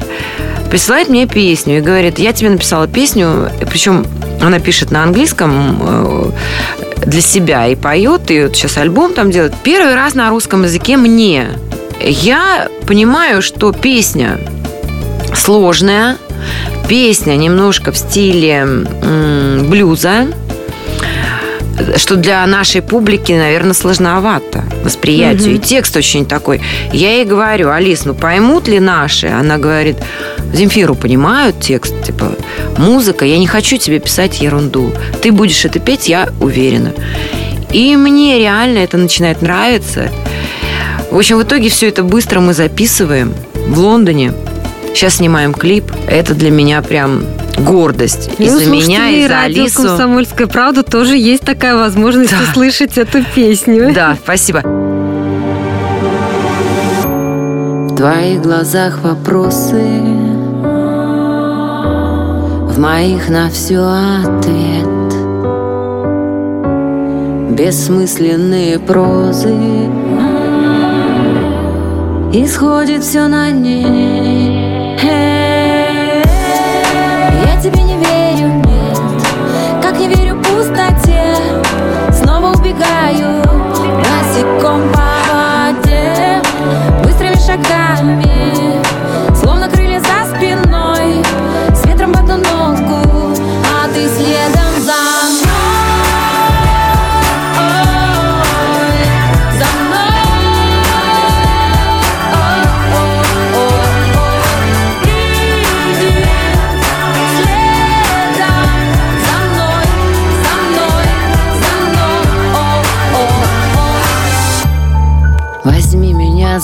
Присылает 0.70 1.08
мне 1.08 1.26
песню 1.26 1.78
и 1.78 1.80
говорит, 1.80 2.18
я 2.18 2.32
тебе 2.32 2.50
написала 2.50 2.86
песню, 2.86 3.50
причем 3.68 4.06
она 4.40 4.58
пишет 4.58 4.90
на 4.90 5.02
английском 5.02 5.78
э, 5.80 6.30
для 7.06 7.20
себя 7.20 7.66
и 7.66 7.76
поет, 7.76 8.30
и 8.30 8.42
вот 8.42 8.56
сейчас 8.56 8.76
альбом 8.76 9.14
там 9.14 9.30
делает. 9.30 9.54
Первый 9.62 9.94
раз 9.94 10.14
на 10.14 10.28
русском 10.30 10.64
языке 10.64 10.96
мне 10.96 11.48
я 12.00 12.68
понимаю, 12.86 13.42
что 13.42 13.72
песня 13.72 14.38
сложная, 15.36 16.16
песня 16.88 17.36
немножко 17.36 17.92
в 17.92 17.96
стиле 17.96 18.66
блюза, 19.68 20.26
что 21.96 22.16
для 22.16 22.46
нашей 22.46 22.80
публики, 22.80 23.32
наверное, 23.32 23.74
сложновато 23.74 24.64
восприятию. 24.82 25.54
Mm-hmm. 25.54 25.56
И 25.56 25.58
текст 25.58 25.96
очень 25.96 26.24
такой. 26.24 26.62
Я 26.92 27.16
ей 27.16 27.26
говорю, 27.26 27.70
Алис, 27.70 28.06
ну 28.06 28.14
поймут 28.14 28.66
ли 28.66 28.80
наши? 28.80 29.26
Она 29.26 29.58
говорит, 29.58 29.96
Земфиру 30.54 30.94
понимают 30.94 31.60
текст, 31.60 31.94
типа, 32.02 32.32
музыка, 32.78 33.26
я 33.26 33.36
не 33.38 33.46
хочу 33.46 33.76
тебе 33.76 33.98
писать 33.98 34.40
ерунду. 34.40 34.90
Ты 35.20 35.32
будешь 35.32 35.64
это 35.66 35.78
петь, 35.78 36.08
я 36.08 36.30
уверена. 36.40 36.94
И 37.70 37.94
мне 37.96 38.38
реально 38.38 38.78
это 38.78 38.96
начинает 38.96 39.42
нравиться. 39.42 40.10
В 41.10 41.18
общем, 41.18 41.36
в 41.36 41.42
итоге 41.42 41.68
все 41.68 41.88
это 41.88 42.02
быстро 42.02 42.40
мы 42.40 42.54
записываем 42.54 43.34
в 43.54 43.78
Лондоне. 43.78 44.32
Сейчас 44.96 45.16
снимаем 45.16 45.52
клип. 45.52 45.92
Это 46.08 46.34
для 46.34 46.50
меня 46.50 46.80
прям 46.80 47.22
гордость. 47.58 48.30
И 48.38 48.48
ну, 48.48 48.58
за 48.58 48.64
меня, 48.64 49.10
и 49.10 49.28
за 49.28 49.42
Алису. 49.42 49.82
«Комсомольская 49.82 50.46
правда» 50.46 50.82
тоже 50.82 51.18
есть 51.18 51.42
такая 51.42 51.76
возможность 51.76 52.30
да. 52.30 52.38
услышать 52.42 52.96
эту 52.96 53.22
песню. 53.22 53.92
Да, 53.92 54.16
спасибо. 54.22 54.62
В 57.90 57.94
твоих 57.94 58.40
глазах 58.40 59.00
вопросы 59.02 59.82
В 62.64 62.78
моих 62.78 63.28
на 63.28 63.50
все 63.50 63.80
ответ 63.80 64.86
Бессмысленные 67.54 68.78
прозы 68.78 69.54
Исходит 72.32 73.04
все 73.04 73.28
на 73.28 73.50
ней 73.50 74.35
тебе 77.70 77.82
не 77.82 77.96
верю, 77.96 78.48
нет. 78.48 78.98
Как 79.82 79.98
не 79.98 80.08
верю 80.08 80.36
пустоте 80.36 81.34
Снова 82.12 82.52
убегаю 82.52 83.25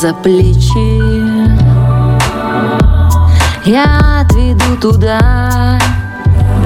за 0.02 0.12
плечи. 0.14 1.00
Я 3.64 4.22
отведу 4.22 4.76
туда. 4.80 5.78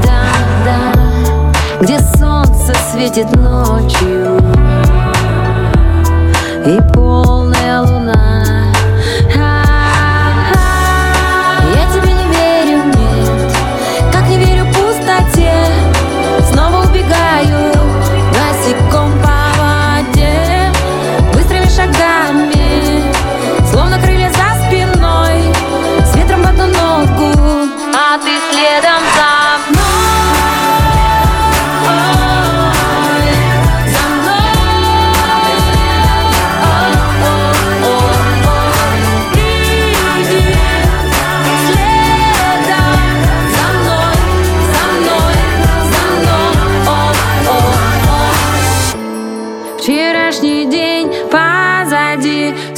Да, 0.02 0.22
да 0.64 1.82
Где 1.82 1.98
солнце 1.98 2.72
светит 2.90 3.30
ночью 3.36 4.15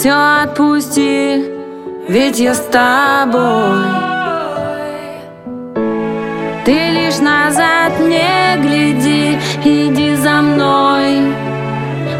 все 0.09 0.43
отпусти, 0.43 1.45
ведь 2.09 2.39
я 2.39 2.55
с 2.55 2.61
тобой. 2.61 3.85
Ты 6.65 6.73
лишь 6.73 7.19
назад 7.19 7.93
не 8.01 8.57
гляди, 8.63 9.39
иди 9.65 10.17
за 10.17 10.41
мной, 10.41 11.35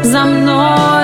за 0.03 0.23
мной, 0.25 0.98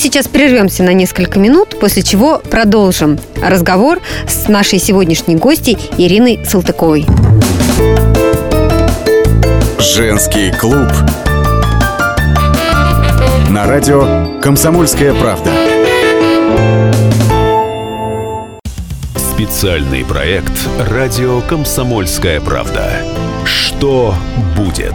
сейчас 0.00 0.26
прервемся 0.28 0.82
на 0.82 0.92
несколько 0.92 1.38
минут, 1.38 1.78
после 1.78 2.02
чего 2.02 2.38
продолжим 2.38 3.18
разговор 3.42 4.00
с 4.26 4.48
нашей 4.48 4.78
сегодняшней 4.78 5.36
гостьей 5.36 5.78
Ириной 5.98 6.40
Салтыковой. 6.44 7.06
Женский 9.78 10.52
клуб. 10.52 10.88
На 13.50 13.66
радио 13.66 14.40
«Комсомольская 14.40 15.12
правда». 15.14 15.50
Специальный 19.16 20.04
проект 20.04 20.52
«Радио 20.78 21.40
Комсомольская 21.42 22.40
правда». 22.40 22.90
Что 23.44 24.14
будет? 24.56 24.94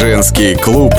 Женский 0.00 0.54
клуб. 0.54 0.94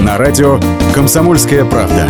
На 0.00 0.16
радио 0.16 0.58
«Комсомольская 0.94 1.66
правда». 1.66 2.08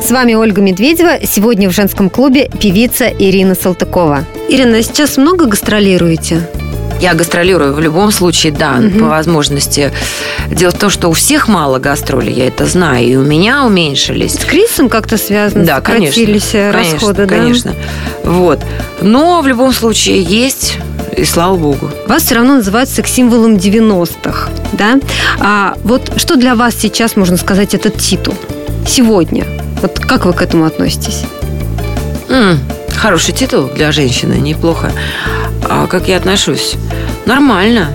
С 0.00 0.12
вами 0.12 0.34
Ольга 0.34 0.62
Медведева. 0.62 1.26
Сегодня 1.26 1.68
в 1.68 1.72
женском 1.72 2.08
клубе 2.08 2.48
певица 2.60 3.08
Ирина 3.08 3.56
Салтыкова. 3.56 4.24
Ирина, 4.48 4.78
а 4.78 4.82
сейчас 4.82 5.16
много 5.16 5.46
гастролируете? 5.46 6.48
Я 7.00 7.14
гастролирую 7.14 7.74
в 7.74 7.80
любом 7.80 8.10
случае, 8.12 8.52
да, 8.52 8.80
по 8.98 9.06
возможности. 9.06 9.92
Дело 10.48 10.70
в 10.70 10.78
том, 10.78 10.90
что 10.90 11.08
у 11.08 11.12
всех 11.12 11.48
мало 11.48 11.78
гастролей, 11.78 12.32
я 12.32 12.46
это 12.46 12.66
знаю, 12.66 13.06
и 13.06 13.16
у 13.16 13.22
меня 13.22 13.64
уменьшились. 13.66 14.34
С 14.34 14.44
кризисом 14.44 14.88
как-то 14.88 15.16
связано? 15.18 15.64
Да, 15.64 15.80
конечно. 15.80 16.14
Сократились 16.14 16.54
э, 16.54 16.72
Конечно, 16.72 16.94
расходы, 16.94 17.26
да? 17.26 17.36
Конечно. 17.36 17.74
Вот. 18.24 18.60
Но 19.02 19.42
в 19.42 19.46
любом 19.46 19.72
случае 19.72 20.22
есть, 20.22 20.78
и 21.16 21.24
слава 21.24 21.56
богу. 21.56 21.90
Вас 22.06 22.22
все 22.22 22.36
равно 22.36 22.56
называют 22.56 22.88
секс-символом 22.88 23.56
90-х, 23.56 24.48
да? 24.72 24.98
А 25.40 25.76
вот 25.84 26.12
что 26.16 26.36
для 26.36 26.54
вас 26.54 26.74
сейчас, 26.78 27.16
можно 27.16 27.36
сказать, 27.36 27.74
этот 27.74 27.98
титул? 27.98 28.34
Сегодня. 28.88 29.46
Вот 29.82 29.98
как 29.98 30.24
вы 30.24 30.32
к 30.32 30.40
этому 30.42 30.64
относитесь? 30.64 31.24
М, 32.28 32.58
хороший 32.96 33.32
титул 33.34 33.64
для 33.74 33.92
женщины, 33.92 34.34
неплохо. 34.34 34.90
А 35.68 35.86
как 35.86 36.08
я 36.08 36.16
отношусь? 36.16 36.74
Нормально. 37.26 37.88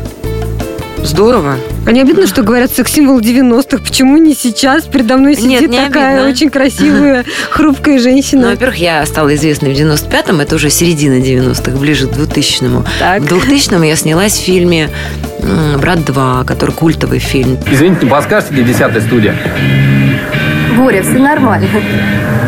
Здорово. 1.02 1.56
А 1.86 1.92
не 1.94 2.02
обидно, 2.02 2.28
что 2.28 2.44
говорят 2.44 2.72
секс-символ 2.72 3.22
90-х? 3.22 3.78
Почему 3.82 4.18
не 4.18 4.36
сейчас? 4.36 4.84
Передо 4.84 5.16
мной 5.16 5.36
сидит 5.36 5.48
Нет, 5.62 5.70
не 5.70 5.78
такая 5.86 6.16
обидно. 6.16 6.30
очень 6.32 6.50
красивая, 6.50 7.24
хрупкая 7.52 7.96
Ну, 7.96 8.02
женщина. 8.04 8.50
во-первых, 8.50 8.76
я 8.78 9.06
стала 9.06 9.34
известной 9.36 9.74
в 9.74 9.78
95-м, 9.78 10.42
это 10.42 10.56
уже 10.56 10.70
середина 10.70 11.22
90-х, 11.24 11.72
ближе 11.78 12.08
к 12.08 12.12
2000-му. 12.12 12.84
Так. 13.00 13.22
В 13.22 13.26
2000-м 13.34 13.82
я 13.84 13.96
снялась 13.96 14.34
в 14.38 14.44
фильме 14.44 14.90
«Брат 15.78 16.00
2», 16.00 16.44
который 16.46 16.72
культовый 16.76 17.20
фильм. 17.20 17.58
Извините, 17.72 18.04
не 18.04 18.10
подскажете, 18.12 18.54
где 18.54 18.64
десятая 18.64 19.00
студия? 19.02 19.36
Боря, 20.80 21.02
все 21.02 21.20
нормально. 21.20 21.68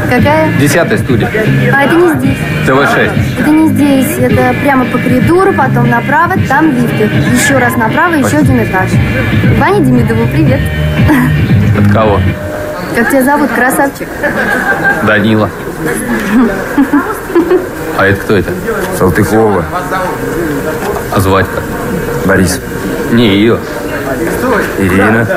Какая? 0.10 0.54
Десятая 0.58 0.98
студия. 0.98 1.30
А 1.74 1.84
это 1.84 1.96
не 1.96 2.14
здесь. 2.18 2.38
ТВ-6. 2.66 3.12
Это 3.42 3.50
не 3.50 3.68
здесь. 3.70 4.18
Это 4.20 4.56
прямо 4.62 4.86
по 4.86 4.98
коридору, 4.98 5.52
потом 5.52 5.90
направо, 5.90 6.36
там 6.48 6.72
лифты. 6.74 7.10
Еще 7.34 7.58
раз 7.58 7.76
направо, 7.76 8.14
еще 8.14 8.38
один 8.38 8.64
этаж. 8.64 8.90
Ваня 9.58 9.82
Демидову, 9.82 10.28
привет. 10.28 10.62
От 11.78 11.92
кого? 11.92 12.22
Как 12.96 13.10
тебя 13.10 13.22
зовут, 13.24 13.52
красавчик? 13.52 14.08
Данила. 15.06 15.50
А 17.98 18.06
это 18.06 18.22
кто 18.22 18.38
это? 18.38 18.52
Салтыкова, 18.98 19.66
А 21.14 21.20
звать 21.20 21.48
как? 21.54 21.64
Борис, 22.26 22.62
Не 23.12 23.28
ее. 23.28 23.58
Ирина. 24.80 25.28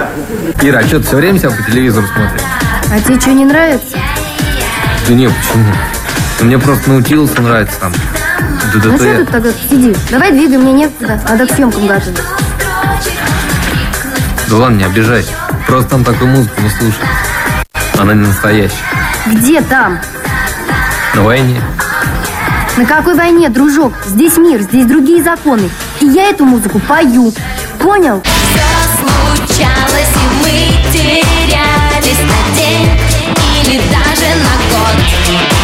Ира, 0.62 0.78
а 0.78 0.82
что 0.82 1.00
ты 1.00 1.06
все 1.06 1.16
время 1.16 1.40
себя 1.40 1.50
по 1.50 1.62
телевизору 1.70 2.06
смотришь? 2.06 2.63
А 2.94 3.00
тебе 3.00 3.20
что, 3.20 3.32
не 3.32 3.44
нравится? 3.44 3.98
Да 5.08 5.14
не, 5.14 5.26
почему? 5.26 5.64
Мне 6.42 6.56
просто 6.60 6.90
научился 6.90 7.42
нравится 7.42 7.74
там. 7.80 7.92
Ну 8.72 8.80
что 8.80 8.98
ты 8.98 9.24
ДДТ. 9.24 9.32
тогда 9.32 9.50
сидишь? 9.68 9.96
Давай 10.12 10.30
двигай, 10.30 10.58
мне 10.58 10.72
некогда. 10.72 11.20
Надо 11.28 11.44
к 11.44 11.56
съемкам 11.56 11.88
готовить. 11.88 12.20
Да 14.48 14.56
ладно, 14.56 14.76
не 14.76 14.84
обижайся. 14.84 15.32
Просто 15.66 15.90
там 15.90 16.04
такую 16.04 16.30
музыку 16.30 16.62
не 16.62 16.70
слушай. 16.70 17.04
Она 17.98 18.14
не 18.14 18.28
настоящая. 18.28 18.76
Где 19.26 19.60
там? 19.60 19.98
На 21.14 21.22
войне. 21.22 21.60
На 22.76 22.86
какой 22.86 23.16
войне, 23.16 23.48
дружок? 23.48 23.92
Здесь 24.06 24.36
мир, 24.36 24.60
здесь 24.60 24.86
другие 24.86 25.20
законы. 25.20 25.68
И 26.00 26.06
я 26.06 26.30
эту 26.30 26.44
музыку 26.44 26.78
пою. 26.78 27.32
Понял? 27.80 28.22
Все 28.22 29.48
случалось, 29.48 30.12
и 30.14 30.44
мы 30.44 30.92
терялись 30.92 31.83
на 32.22 32.56
день 32.56 32.88
или 33.62 33.80
даже 33.90 34.34
на 34.36 34.78
год. 34.78 35.63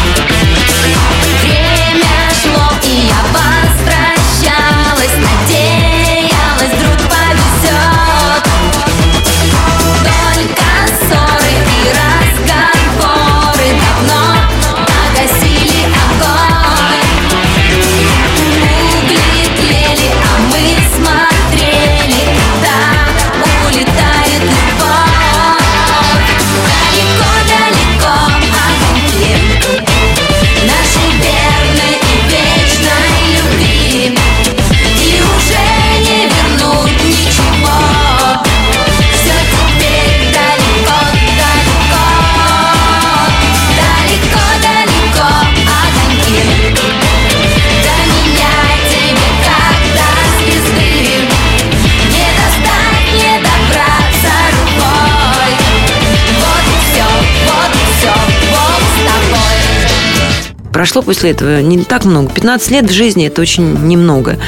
Прошло 60.81 61.03
после 61.03 61.29
этого 61.29 61.61
не 61.61 61.83
так 61.83 62.05
много. 62.05 62.33
15 62.33 62.71
лет 62.71 62.89
в 62.89 62.91
жизни– 62.91 63.27
это 63.27 63.39
очень 63.39 63.85
немного. 63.85 64.39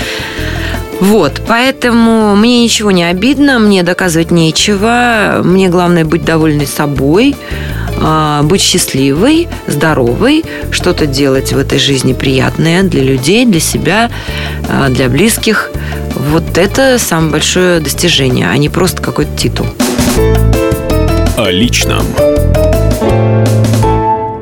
Вот, 1.00 1.44
поэтому 1.48 2.36
мне 2.36 2.64
ничего 2.64 2.90
не 2.90 3.04
обидно, 3.04 3.60
мне 3.60 3.84
доказывать 3.84 4.32
нечего. 4.32 5.42
Мне 5.44 5.70
главное 5.70 6.06
быть 6.06 6.26
довольной 6.26 6.66
собой, 6.66 7.36
а, 8.02 8.42
быть 8.42 8.62
счастливой, 8.62 9.48
здоровой, 9.68 10.44
что-то 10.72 11.06
делать 11.06 11.54
в 11.54 11.58
этой 11.60 11.78
жизни 11.78 12.14
приятное 12.14 12.82
для 12.82 13.04
людей, 13.04 13.46
для 13.46 13.60
себя, 13.60 14.10
а, 14.68 14.90
для 14.90 15.10
близких. 15.10 15.70
Вот 16.16 16.58
это 16.58 16.98
самое 16.98 17.34
большое 17.34 17.80
достижение, 17.80 18.50
а 18.50 18.58
не 18.58 18.70
просто 18.70 19.04
какой-то 19.04 19.38
титул. 19.38 19.68
О 21.38 21.52
личном 21.52 22.04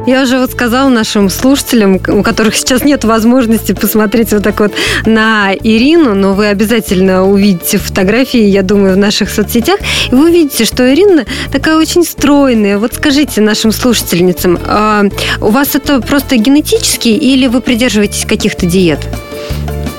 Я 0.07 0.23
уже 0.23 0.39
вот 0.39 0.51
сказала 0.51 0.89
нашим 0.89 1.29
слушателям, 1.29 1.99
у 2.07 2.23
которых 2.23 2.55
сейчас 2.55 2.83
нет 2.83 3.03
возможности 3.03 3.73
посмотреть 3.73 4.31
вот 4.31 4.43
так 4.43 4.59
вот 4.59 4.73
на 5.05 5.53
Ирину, 5.53 6.15
но 6.15 6.33
вы 6.33 6.47
обязательно 6.47 7.27
увидите 7.27 7.77
фотографии, 7.77 8.41
я 8.41 8.63
думаю, 8.63 8.95
в 8.95 8.97
наших 8.97 9.29
соцсетях, 9.29 9.79
и 10.11 10.15
вы 10.15 10.29
увидите, 10.29 10.65
что 10.65 10.91
Ирина 10.91 11.25
такая 11.51 11.77
очень 11.77 12.03
стройная. 12.03 12.79
Вот 12.79 12.95
скажите 12.95 13.41
нашим 13.41 13.71
слушательницам, 13.71 14.57
а 14.65 15.03
у 15.39 15.49
вас 15.49 15.75
это 15.75 16.01
просто 16.01 16.35
генетически 16.35 17.09
или 17.09 17.45
вы 17.47 17.61
придерживаетесь 17.61 18.25
каких-то 18.25 18.65
диет? 18.65 18.99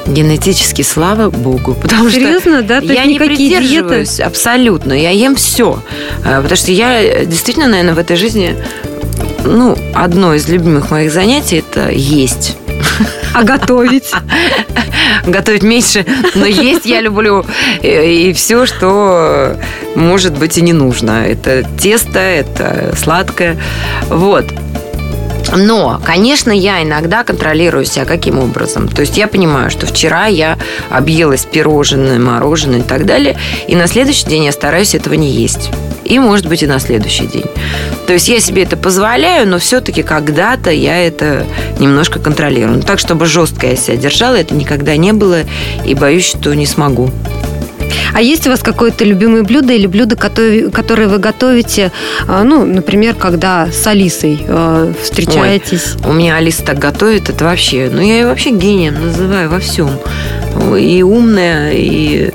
Генетически, 0.06 0.82
слава 0.82 1.30
богу. 1.30 1.76
Потому 1.80 2.10
Серьезно, 2.10 2.58
что 2.58 2.68
да? 2.68 2.80
То 2.80 2.86
есть 2.86 2.98
я 2.98 3.04
не 3.04 3.14
никакие 3.14 3.36
диеты? 3.36 3.56
придерживаюсь 3.62 4.20
абсолютно. 4.20 4.92
Я 4.92 5.10
ем 5.10 5.36
все. 5.36 5.80
Потому 6.24 6.56
что 6.56 6.72
я 6.72 7.24
действительно, 7.24 7.68
наверное, 7.68 7.94
в 7.94 7.98
этой 7.98 8.16
жизни 8.16 8.56
ну, 9.44 9.76
одно 9.94 10.34
из 10.34 10.48
любимых 10.48 10.90
моих 10.90 11.12
занятий 11.12 11.64
это 11.68 11.90
есть. 11.90 12.56
А 13.34 13.44
готовить? 13.44 14.12
Готовить 15.26 15.62
меньше, 15.62 16.04
но 16.34 16.46
есть 16.46 16.84
я 16.84 17.00
люблю. 17.00 17.44
И, 17.80 18.28
и 18.28 18.32
все, 18.32 18.66
что 18.66 19.56
может 19.94 20.36
быть 20.36 20.58
и 20.58 20.62
не 20.62 20.72
нужно. 20.72 21.26
Это 21.26 21.64
тесто, 21.78 22.18
это 22.18 22.94
сладкое. 22.96 23.58
Вот. 24.08 24.46
Но, 25.54 26.00
конечно, 26.04 26.50
я 26.50 26.82
иногда 26.82 27.24
контролирую 27.24 27.84
себя 27.84 28.04
каким 28.04 28.38
образом. 28.38 28.88
То 28.88 29.02
есть 29.02 29.16
я 29.16 29.26
понимаю, 29.26 29.70
что 29.70 29.86
вчера 29.86 30.26
я 30.26 30.58
объелась 30.90 31.44
пирожное, 31.44 32.18
мороженое 32.18 32.80
и 32.80 32.82
так 32.82 33.06
далее, 33.06 33.36
и 33.68 33.76
на 33.76 33.86
следующий 33.86 34.26
день 34.26 34.44
я 34.44 34.52
стараюсь 34.52 34.94
этого 34.94 35.14
не 35.14 35.30
есть. 35.30 35.70
И, 36.04 36.18
может 36.18 36.46
быть, 36.46 36.62
и 36.62 36.66
на 36.66 36.78
следующий 36.78 37.26
день. 37.26 37.44
То 38.06 38.12
есть 38.12 38.28
я 38.28 38.40
себе 38.40 38.64
это 38.64 38.76
позволяю, 38.76 39.48
но 39.48 39.58
все-таки 39.58 40.02
когда-то 40.02 40.70
я 40.70 41.06
это 41.06 41.46
немножко 41.78 42.18
контролирую. 42.18 42.78
Но 42.78 42.82
так, 42.82 42.98
чтобы 42.98 43.26
жестко 43.26 43.66
я 43.68 43.76
себя 43.76 43.96
держала, 43.96 44.34
это 44.34 44.54
никогда 44.54 44.96
не 44.96 45.12
было, 45.12 45.40
и 45.84 45.94
боюсь, 45.94 46.26
что 46.26 46.54
не 46.54 46.66
смогу. 46.66 47.10
А 48.12 48.20
есть 48.20 48.46
у 48.46 48.50
вас 48.50 48.62
какое-то 48.62 49.04
любимое 49.04 49.42
блюдо 49.42 49.72
или 49.72 49.86
блюдо, 49.86 50.16
которое, 50.16 51.08
вы 51.08 51.18
готовите, 51.18 51.92
а, 52.28 52.44
ну, 52.44 52.64
например, 52.64 53.14
когда 53.14 53.68
с 53.70 53.86
Алисой 53.86 54.40
э, 54.46 54.92
встречаетесь? 55.02 55.96
Ой, 56.04 56.10
у 56.10 56.12
меня 56.12 56.36
Алиса 56.36 56.64
так 56.64 56.78
готовит, 56.78 57.28
это 57.28 57.44
вообще... 57.44 57.90
Ну, 57.92 58.00
я 58.00 58.18
ее 58.18 58.26
вообще 58.26 58.50
гением 58.50 58.94
называю 59.02 59.50
во 59.50 59.58
всем. 59.58 59.90
И 60.78 61.02
умная, 61.02 61.72
и 61.72 62.32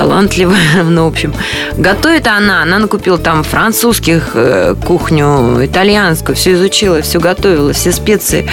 талантливая, 0.00 0.82
ну, 0.84 1.04
в 1.04 1.08
общем. 1.08 1.34
Готовит 1.76 2.26
она, 2.26 2.62
она 2.62 2.78
накупила 2.78 3.18
там 3.18 3.44
французских 3.44 4.30
э, 4.32 4.74
кухню, 4.86 5.62
итальянскую, 5.62 6.34
все 6.34 6.54
изучила, 6.54 7.02
все 7.02 7.20
готовила, 7.20 7.74
все 7.74 7.92
специи, 7.92 8.46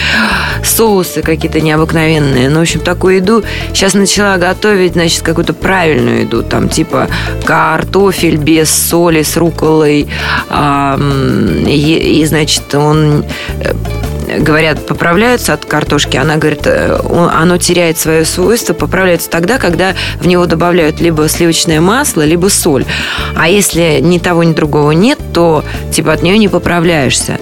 соусы 0.61 1.21
какие-то 1.21 1.61
необыкновенные. 1.61 2.49
Ну, 2.49 2.59
в 2.59 2.61
общем, 2.63 2.81
такую 2.81 3.15
еду 3.15 3.43
сейчас 3.69 3.93
начала 3.93 4.35
готовить, 4.35 4.93
значит, 4.93 5.21
какую-то 5.21 5.53
правильную 5.53 6.23
еду, 6.23 6.43
там, 6.43 6.67
типа 6.67 7.07
картофель 7.45 8.35
без 8.35 8.69
соли, 8.69 9.23
с 9.23 9.37
руколой, 9.37 10.05
и, 10.51 12.19
и 12.19 12.25
значит, 12.25 12.75
он 12.75 13.23
говорят, 14.27 14.85
поправляются 14.85 15.53
от 15.53 15.65
картошки, 15.65 16.17
она 16.17 16.37
говорит, 16.37 16.67
оно 16.67 17.57
теряет 17.57 17.97
свое 17.97 18.25
свойство, 18.25 18.73
поправляется 18.73 19.29
тогда, 19.29 19.57
когда 19.57 19.93
в 20.19 20.27
него 20.27 20.45
добавляют 20.45 20.99
либо 20.99 21.27
сливочное 21.29 21.81
масло, 21.81 22.23
либо 22.23 22.47
соль. 22.47 22.85
А 23.35 23.47
если 23.47 23.99
ни 24.01 24.19
того, 24.19 24.43
ни 24.43 24.53
другого 24.53 24.91
нет, 24.91 25.19
то 25.33 25.63
типа 25.91 26.13
от 26.13 26.23
нее 26.23 26.37
не 26.37 26.47
поправляешься. 26.47 27.39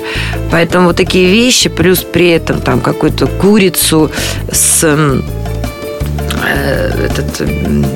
Поэтому 0.52 0.88
вот 0.88 0.98
такие 0.98 1.32
вещи, 1.32 1.70
плюс 1.70 2.00
при 2.00 2.30
этом 2.30 2.62
там 2.62 2.82
какую-то 2.82 3.28
курицу 3.28 4.12
с 4.52 5.22
этот 6.46 7.42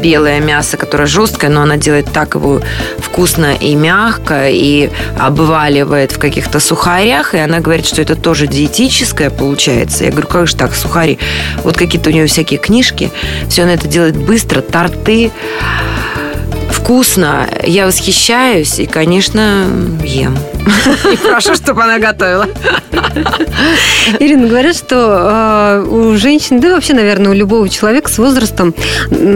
белое 0.01 0.39
мясо, 0.39 0.77
которое 0.77 1.05
жесткое, 1.05 1.49
но 1.49 1.62
она 1.62 1.77
делает 1.77 2.12
так 2.12 2.36
его 2.36 2.62
вкусно 2.97 3.53
и 3.55 3.75
мягко, 3.75 4.49
и 4.49 4.89
обваливает 5.19 6.12
в 6.12 6.19
каких-то 6.19 6.60
сухарях, 6.60 7.34
и 7.34 7.38
она 7.38 7.60
говорит, 7.60 7.86
что 7.86 8.01
это 8.01 8.15
тоже 8.15 8.47
диетическое 8.47 9.29
получается. 9.29 10.03
Я 10.03 10.12
говорю, 10.12 10.27
как 10.27 10.47
же 10.47 10.55
так, 10.55 10.73
сухари? 10.75 11.19
Вот 11.63 11.77
какие-то 11.77 12.10
у 12.10 12.13
нее 12.13 12.27
всякие 12.27 12.60
книжки, 12.60 13.12
все 13.49 13.63
она 13.63 13.73
это 13.73 13.88
делает 13.88 14.17
быстро, 14.17 14.62
торты, 14.62 15.32
вкусно, 16.80 17.48
я 17.63 17.86
восхищаюсь 17.86 18.80
и, 18.80 18.86
конечно, 18.86 19.65
ем. 20.04 20.38
И 21.12 21.18
прошу, 21.18 21.56
чтобы 21.56 21.84
она 21.84 22.00
готовила. 22.00 22.48
Ирина, 24.20 24.48
говорят, 24.48 24.76
что 24.76 24.96
э, 24.96 25.88
у 25.88 26.15
женщин, 26.18 26.60
да 26.60 26.70
и 26.70 26.72
вообще, 26.72 26.94
наверное, 26.94 27.32
у 27.32 27.34
любого 27.34 27.68
человека 27.70 28.10
с 28.10 28.18
возрастом 28.18 28.74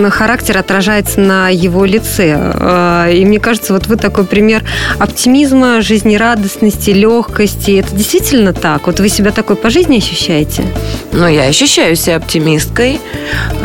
характер 0.09 0.57
отражается 0.57 1.19
на 1.19 1.49
его 1.49 1.85
лице. 1.85 2.37
Э, 2.37 3.11
и 3.13 3.25
мне 3.25 3.39
кажется, 3.39 3.73
вот 3.73 3.87
вы 3.87 3.97
такой 3.97 4.25
пример 4.25 4.63
оптимизма, 4.99 5.81
жизнерадостности, 5.81 6.91
легкости. 6.91 7.79
Это 7.79 7.95
действительно 7.95 8.53
так? 8.53 8.87
Вот 8.87 8.99
вы 8.99 9.09
себя 9.09 9.31
такой 9.31 9.55
по 9.55 9.69
жизни 9.69 9.97
ощущаете? 9.97 10.63
Ну, 11.11 11.27
я 11.27 11.43
ощущаю 11.43 11.95
себя 11.95 12.17
оптимисткой, 12.17 12.99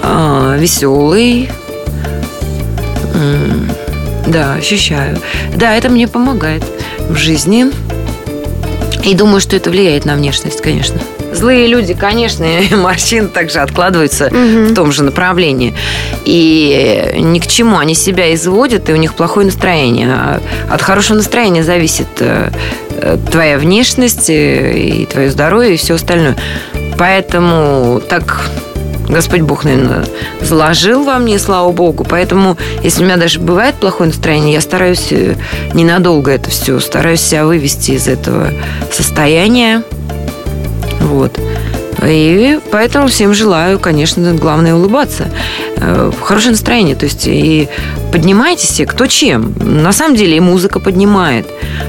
э, 0.02 0.56
веселой, 0.58 1.48
да, 4.26 4.54
ощущаю. 4.54 5.18
Да, 5.54 5.76
это 5.76 5.88
мне 5.88 6.06
помогает 6.06 6.62
в 7.08 7.16
жизни. 7.16 7.66
И 9.04 9.14
думаю, 9.14 9.40
что 9.40 9.56
это 9.56 9.70
влияет 9.70 10.04
на 10.04 10.14
внешность, 10.16 10.60
конечно. 10.60 11.00
Злые 11.32 11.66
люди, 11.66 11.94
конечно, 11.94 12.46
морщины 12.76 13.28
также 13.28 13.60
откладываются 13.60 14.26
угу. 14.26 14.36
в 14.36 14.74
том 14.74 14.92
же 14.92 15.02
направлении. 15.02 15.74
И 16.24 17.14
ни 17.16 17.38
к 17.38 17.46
чему 17.46 17.78
они 17.78 17.94
себя 17.94 18.34
изводят, 18.34 18.88
и 18.88 18.92
у 18.92 18.96
них 18.96 19.14
плохое 19.14 19.46
настроение. 19.46 20.08
А 20.10 20.40
от 20.70 20.82
хорошего 20.82 21.16
настроения 21.16 21.62
зависит 21.62 22.08
твоя 23.30 23.58
внешность 23.58 24.28
и 24.28 25.06
твое 25.10 25.30
здоровье 25.30 25.74
и 25.74 25.76
все 25.76 25.94
остальное. 25.94 26.36
Поэтому 26.98 28.00
так 28.08 28.50
Господь 29.08 29.40
Бог, 29.40 29.64
наверное, 29.64 30.06
заложил 30.40 31.04
во 31.04 31.18
мне, 31.18 31.38
слава 31.38 31.72
Богу. 31.72 32.04
Поэтому, 32.08 32.56
если 32.82 33.02
у 33.02 33.06
меня 33.06 33.16
даже 33.16 33.40
бывает 33.40 33.74
плохое 33.76 34.10
настроение, 34.10 34.52
я 34.52 34.60
стараюсь 34.60 35.08
э, 35.10 35.34
ненадолго 35.72 36.30
это 36.30 36.50
все, 36.50 36.78
стараюсь 36.78 37.20
себя 37.20 37.46
вывести 37.46 37.92
из 37.92 38.06
этого 38.06 38.50
состояния. 38.92 39.82
Вот. 41.00 41.38
И 42.06 42.58
поэтому 42.70 43.08
всем 43.08 43.34
желаю, 43.34 43.78
конечно, 43.78 44.32
главное 44.34 44.74
улыбаться. 44.74 45.28
Э, 45.76 46.12
Хорошее 46.22 46.52
настроение, 46.52 46.94
то 46.94 47.06
есть 47.06 47.26
и 47.26 47.68
поднимайтесь 48.12 48.68
все, 48.68 48.86
кто 48.86 49.06
чем. 49.06 49.54
На 49.60 49.92
самом 49.92 50.16
деле 50.16 50.36
и 50.36 50.40
музыка 50.40 50.80
поднимает. 50.80 51.46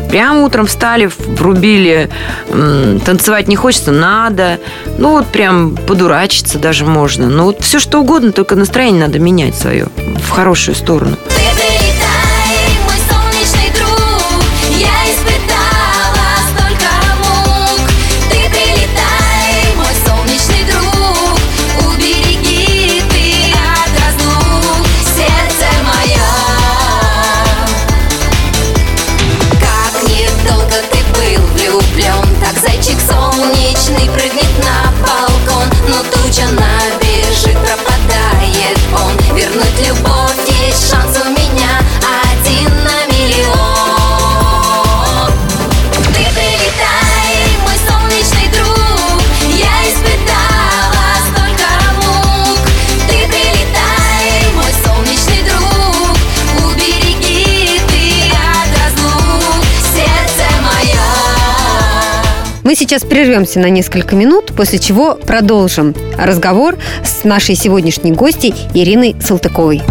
Прямо 0.10 0.44
утром 0.44 0.66
встали, 0.66 1.10
врубили, 1.28 2.10
танцевать 3.06 3.48
не 3.48 3.56
хочется, 3.56 3.92
надо. 3.92 4.60
Ну 4.98 5.12
вот 5.12 5.28
прям 5.28 5.76
подурачиться 5.76 6.58
даже 6.60 6.86
можно. 6.86 7.28
Ну 7.28 7.46
вот 7.46 7.62
все 7.62 7.80
что 7.80 8.00
угодно, 8.00 8.32
только 8.32 8.56
настроение 8.56 9.06
надо 9.06 9.20
менять 9.20 9.56
свое 9.56 9.88
в 10.24 10.30
хорошую 10.30 10.76
сторону. 10.76 11.18
Сейчас 62.90 63.04
прервемся 63.04 63.60
на 63.60 63.70
несколько 63.70 64.16
минут, 64.16 64.48
после 64.56 64.80
чего 64.80 65.14
продолжим 65.14 65.94
разговор 66.18 66.76
с 67.04 67.24
нашей 67.24 67.54
сегодняшней 67.54 68.14
гостьей 68.14 68.56
Ириной 68.74 69.16
Салтыковой. 69.22 69.84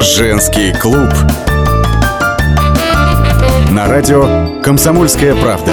Женский 0.00 0.72
клуб. 0.72 1.08
На 3.72 3.88
радио 3.88 4.62
«Комсомольская 4.62 5.34
правда». 5.34 5.72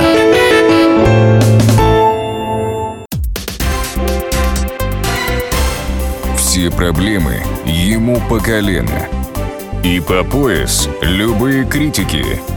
Все 6.36 6.72
проблемы 6.72 7.44
ему 7.64 8.20
по 8.28 8.40
колено. 8.40 9.06
И 9.84 10.00
по 10.00 10.24
пояс 10.24 10.90
любые 11.04 11.64
критики. 11.64 12.57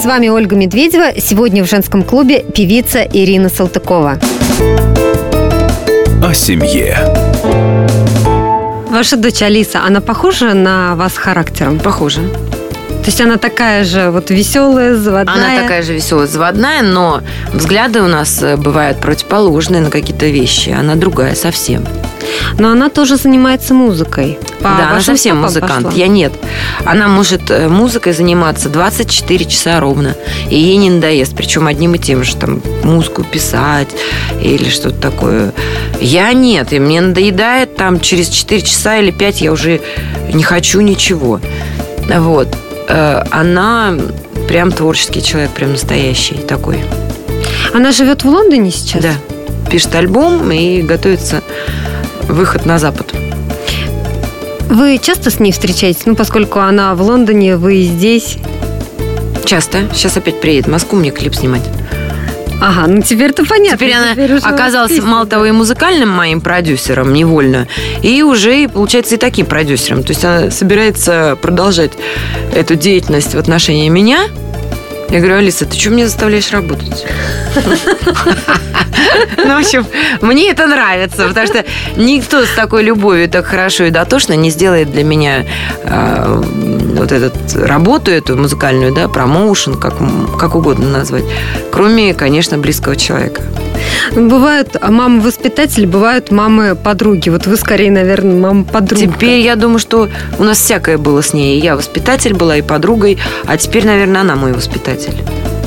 С 0.00 0.06
вами 0.06 0.28
Ольга 0.28 0.56
Медведева. 0.56 1.20
Сегодня 1.20 1.62
в 1.62 1.68
женском 1.68 2.02
клубе 2.04 2.42
певица 2.42 3.02
Ирина 3.02 3.50
Салтыкова. 3.50 4.18
О 6.24 6.32
семье. 6.32 6.96
Ваша 8.88 9.18
дочь 9.18 9.42
Алиса, 9.42 9.82
она 9.84 10.00
похожа 10.00 10.54
на 10.54 10.96
вас 10.96 11.18
характером? 11.18 11.78
Похоже. 11.78 12.22
То 13.00 13.06
есть 13.06 13.20
она 13.20 13.38
такая 13.38 13.84
же 13.84 14.10
вот 14.10 14.30
веселая, 14.30 14.94
заводная? 14.94 15.34
Она 15.34 15.62
такая 15.62 15.82
же 15.82 15.94
веселая, 15.94 16.26
заводная, 16.26 16.82
но 16.82 17.22
взгляды 17.52 18.02
у 18.02 18.08
нас 18.08 18.42
э, 18.42 18.56
бывают 18.56 18.98
противоположные 18.98 19.80
на 19.80 19.90
какие-то 19.90 20.26
вещи. 20.26 20.68
Она 20.68 20.96
другая 20.96 21.34
совсем. 21.34 21.84
Но 22.58 22.70
она 22.70 22.90
тоже 22.90 23.16
занимается 23.16 23.72
музыкой. 23.72 24.38
По 24.58 24.64
да, 24.64 24.90
она 24.90 25.00
совсем 25.00 25.38
музыкант. 25.38 25.86
пошла. 25.86 25.98
Я 25.98 26.08
нет. 26.08 26.32
Она 26.84 27.08
может 27.08 27.50
э, 27.50 27.68
музыкой 27.68 28.12
заниматься 28.12 28.68
24 28.68 29.44
часа 29.46 29.80
ровно. 29.80 30.14
И 30.50 30.58
ей 30.58 30.76
не 30.76 30.90
надоест. 30.90 31.34
Причем 31.34 31.66
одним 31.66 31.94
и 31.94 31.98
тем 31.98 32.22
же. 32.22 32.36
Там 32.36 32.62
музыку 32.84 33.24
писать 33.24 33.88
или 34.42 34.68
что-то 34.68 35.00
такое. 35.00 35.52
Я 36.00 36.32
нет. 36.34 36.74
И 36.74 36.78
мне 36.78 37.00
надоедает 37.00 37.76
там 37.76 37.98
через 37.98 38.28
4 38.28 38.60
часа 38.60 38.98
или 38.98 39.10
5 39.10 39.40
я 39.40 39.52
уже 39.52 39.80
не 40.32 40.42
хочу 40.42 40.80
ничего. 40.80 41.40
Вот. 42.06 42.48
Э, 42.88 43.22
Она 43.30 43.94
прям 44.48 44.72
творческий 44.72 45.22
человек, 45.22 45.50
прям 45.52 45.72
настоящий 45.72 46.34
такой. 46.34 46.80
Она 47.72 47.92
живет 47.92 48.24
в 48.24 48.28
Лондоне 48.28 48.70
сейчас? 48.70 49.02
Да. 49.02 49.12
Пишет 49.70 49.94
альбом 49.94 50.50
и 50.50 50.82
готовится 50.82 51.42
выход 52.28 52.66
на 52.66 52.78
Запад. 52.78 53.14
Вы 54.68 54.98
часто 54.98 55.30
с 55.30 55.40
ней 55.40 55.52
встречаетесь? 55.52 56.06
Ну, 56.06 56.14
поскольку 56.14 56.60
она 56.60 56.94
в 56.94 57.02
Лондоне, 57.02 57.56
вы 57.56 57.82
здесь. 57.82 58.38
Часто. 59.44 59.88
Сейчас 59.92 60.16
опять 60.16 60.40
приедет 60.40 60.66
в 60.66 60.70
Москву 60.70 60.98
мне 60.98 61.10
клип 61.10 61.34
снимать. 61.34 61.62
Ага, 62.60 62.86
ну 62.86 63.02
теперь-то 63.02 63.44
понятно. 63.44 63.78
Теперь 63.78 63.94
она 63.94 64.12
уже 64.12 64.46
оказалась, 64.46 64.90
песня. 64.90 65.06
мало 65.06 65.26
того, 65.26 65.46
и 65.46 65.50
музыкальным 65.50 66.10
моим 66.10 66.40
продюсером 66.40 67.12
невольно, 67.12 67.66
и 68.02 68.22
уже, 68.22 68.68
получается, 68.68 69.14
и 69.14 69.18
таким 69.18 69.46
продюсером. 69.46 70.02
То 70.02 70.10
есть 70.10 70.24
она 70.24 70.50
собирается 70.50 71.38
продолжать 71.40 71.92
эту 72.54 72.76
деятельность 72.76 73.34
в 73.34 73.38
отношении 73.38 73.88
меня. 73.88 74.26
Я 75.10 75.18
говорю, 75.18 75.36
Алиса, 75.38 75.66
ты 75.66 75.76
что 75.76 75.90
меня 75.90 76.06
заставляешь 76.06 76.50
работать? 76.52 77.04
Ну, 79.36 79.56
в 79.56 79.58
общем, 79.58 79.86
мне 80.20 80.50
это 80.50 80.66
нравится, 80.66 81.26
потому 81.26 81.46
что 81.46 81.64
никто 81.96 82.44
с 82.44 82.50
такой 82.50 82.84
любовью 82.84 83.28
так 83.28 83.46
хорошо 83.46 83.84
и 83.84 83.90
дотошно 83.90 84.34
не 84.34 84.50
сделает 84.50 84.92
для 84.92 85.02
меня 85.02 85.46
э, 85.82 86.42
вот 86.96 87.10
эту 87.10 87.32
работу, 87.66 88.10
эту 88.10 88.36
музыкальную, 88.36 88.94
да, 88.94 89.08
промоушен, 89.08 89.74
как, 89.74 89.94
как 90.38 90.54
угодно 90.54 90.88
назвать, 90.88 91.24
кроме, 91.72 92.14
конечно, 92.14 92.58
близкого 92.58 92.94
человека. 92.94 93.42
Бывают 94.14 94.76
мамы-воспитатели, 94.82 95.86
бывают 95.86 96.30
мамы-подруги. 96.30 97.28
Вот 97.30 97.46
вы 97.46 97.56
скорее, 97.56 97.90
наверное, 97.90 98.36
мама-подруга. 98.36 99.06
Теперь 99.06 99.40
я 99.40 99.56
думаю, 99.56 99.78
что 99.78 100.08
у 100.38 100.44
нас 100.44 100.58
всякое 100.58 100.98
было 100.98 101.22
с 101.22 101.32
ней. 101.32 101.60
Я 101.60 101.76
воспитатель 101.76 102.34
была 102.34 102.56
и 102.56 102.62
подругой, 102.62 103.18
а 103.46 103.56
теперь, 103.56 103.86
наверное, 103.86 104.22
она 104.22 104.36
мой 104.36 104.52
воспитатель. 104.52 105.14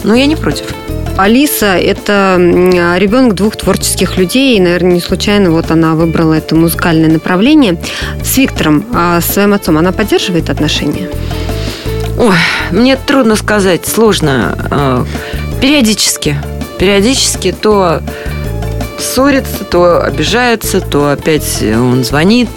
Но 0.04 0.16
я 0.16 0.26
не 0.26 0.36
против. 0.36 0.66
Алиса– 1.18 1.78
это 1.78 2.38
ребенок 2.98 3.36
двух 3.36 3.56
творческих 3.56 4.18
людей, 4.18 4.58
и, 4.58 4.60
наверное, 4.60 4.94
не 4.94 5.00
случайно 5.00 5.52
вот 5.52 5.70
она 5.70 5.94
выбрала 5.94 6.34
это 6.34 6.56
музыкальное 6.56 7.10
направление. 7.10 7.80
С 8.24 8.36
Виктором, 8.38 8.86
а, 8.94 9.22
с 9.22 9.26
своим 9.26 9.54
отцом, 9.54 9.78
она 9.78 9.92
поддерживает 9.92 10.50
отношения? 10.50 11.10
Ой, 12.18 12.36
мне 12.72 12.96
трудно 12.96 13.36
сказать, 13.36 13.86
сложно. 13.86 14.58
Э, 14.72 15.06
Периодически. 15.62 16.38
Периодически 16.84 17.54
то 17.54 18.02
ссорится, 19.00 19.64
то 19.64 20.04
обижается, 20.04 20.82
то 20.82 21.12
опять 21.12 21.64
он 21.64 22.04
звонит. 22.04 22.50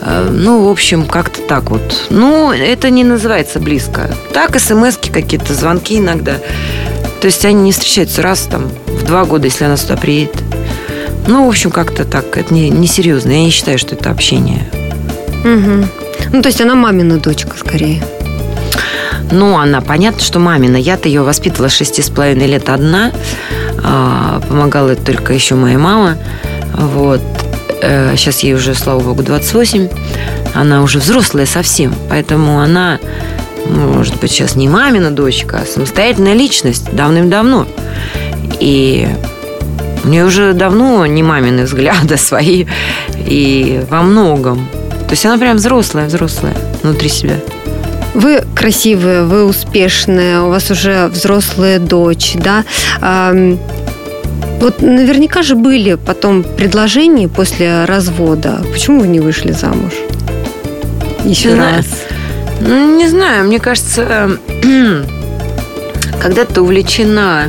Э, 0.00 0.26
Ну, 0.32 0.66
в 0.66 0.70
общем, 0.70 1.04
как-то 1.04 1.42
так 1.42 1.68
вот. 1.68 2.06
Ну, 2.08 2.50
это 2.50 2.88
не 2.88 3.04
называется 3.04 3.60
близко. 3.60 4.10
Так, 4.32 4.58
смс 4.58 4.96
какие-то, 4.96 5.52
звонки 5.52 5.98
иногда. 5.98 6.36
То 7.20 7.26
есть 7.26 7.44
они 7.44 7.60
не 7.60 7.72
встречаются 7.72 8.22
раз 8.22 8.48
там 8.50 8.70
в 8.86 9.04
два 9.04 9.26
года, 9.26 9.48
если 9.48 9.66
она 9.66 9.76
сюда 9.76 9.98
приедет. 9.98 10.36
Ну, 11.26 11.44
в 11.44 11.48
общем, 11.50 11.70
как-то 11.70 12.06
так. 12.06 12.38
Это 12.38 12.54
не, 12.54 12.70
не 12.70 12.86
серьезно. 12.86 13.32
Я 13.32 13.40
не 13.40 13.50
считаю, 13.50 13.76
что 13.78 13.96
это 13.96 14.10
общение. 14.10 14.66
Мгм. 15.44 15.90
Ну, 16.32 16.40
то 16.40 16.48
есть 16.48 16.62
она 16.62 16.74
мамина 16.74 17.18
дочка 17.18 17.54
скорее. 17.58 18.02
Ну, 19.30 19.58
она, 19.58 19.80
понятно, 19.80 20.20
что 20.20 20.38
мамина. 20.38 20.76
Я-то 20.76 21.08
ее 21.08 21.22
воспитывала 21.22 21.68
шести 21.68 22.02
с 22.02 22.10
половиной 22.10 22.46
лет 22.46 22.68
одна. 22.68 23.12
А, 23.82 24.40
Помогала 24.48 24.94
только 24.94 25.32
еще 25.32 25.54
моя 25.54 25.78
мама. 25.78 26.16
Вот. 26.74 27.20
Э, 27.82 28.14
Сейчас 28.16 28.40
ей 28.40 28.54
уже, 28.54 28.74
слава 28.74 29.00
богу, 29.00 29.22
28. 29.22 29.88
Она 30.54 30.82
уже 30.82 30.98
взрослая 30.98 31.46
совсем. 31.46 31.94
Поэтому 32.08 32.60
она, 32.60 32.98
может 33.68 34.18
быть, 34.20 34.30
сейчас 34.30 34.54
не 34.54 34.68
мамина 34.68 35.10
дочка, 35.10 35.60
а 35.62 35.66
самостоятельная 35.66 36.34
личность 36.34 36.92
давным-давно. 36.92 37.66
И 38.60 39.08
у 40.04 40.08
нее 40.08 40.24
уже 40.24 40.52
давно 40.52 41.04
не 41.06 41.22
мамины 41.22 41.64
взгляды 41.64 42.16
свои. 42.16 42.66
И 43.26 43.82
во 43.90 44.02
многом. 44.02 44.68
То 45.06 45.12
есть 45.12 45.26
она 45.26 45.38
прям 45.38 45.56
взрослая, 45.56 46.06
взрослая 46.06 46.54
внутри 46.82 47.08
себя. 47.08 47.36
Вы 48.16 48.42
красивые, 48.54 49.24
вы 49.24 49.44
успешные, 49.44 50.40
у 50.40 50.48
вас 50.48 50.70
уже 50.70 51.08
взрослая 51.08 51.78
дочь, 51.78 52.32
да? 52.34 52.64
Вот 54.58 54.80
наверняка 54.80 55.42
же 55.42 55.54
были 55.54 55.94
потом 55.96 56.42
предложения 56.42 57.28
после 57.28 57.84
развода. 57.84 58.62
Почему 58.72 59.00
вы 59.00 59.08
не 59.08 59.20
вышли 59.20 59.52
замуж? 59.52 59.92
Еще 61.24 61.50
Не 61.50 61.60
раз. 61.60 61.84
знаю. 61.84 61.84
Ну, 62.62 62.96
не 62.96 63.06
знаю, 63.06 63.46
мне 63.46 63.58
кажется, 63.58 64.38
когда 66.22 66.46
ты 66.46 66.62
увлечена 66.62 67.48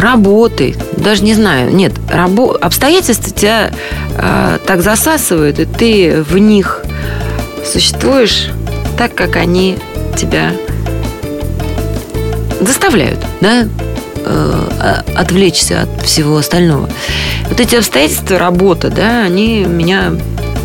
работой, 0.00 0.74
даже 0.96 1.22
не 1.22 1.34
знаю, 1.34 1.72
нет, 1.72 1.92
рабо- 2.12 2.58
обстоятельства 2.58 3.32
тебя 3.32 3.70
э, 4.18 4.58
так 4.66 4.82
засасывают, 4.82 5.60
и 5.60 5.64
ты 5.64 6.24
в 6.28 6.36
них 6.38 6.82
существуешь 7.66 8.48
так, 8.96 9.14
как 9.14 9.36
они 9.36 9.78
тебя 10.16 10.52
заставляют, 12.60 13.18
да, 13.40 13.62
э, 13.62 13.68
а- 14.24 15.04
отвлечься 15.16 15.82
от 15.82 16.02
всего 16.02 16.38
остального. 16.38 16.88
Вот 17.48 17.60
эти 17.60 17.76
обстоятельства, 17.76 18.38
работа, 18.38 18.90
да, 18.90 19.22
они 19.22 19.64
меня 19.64 20.12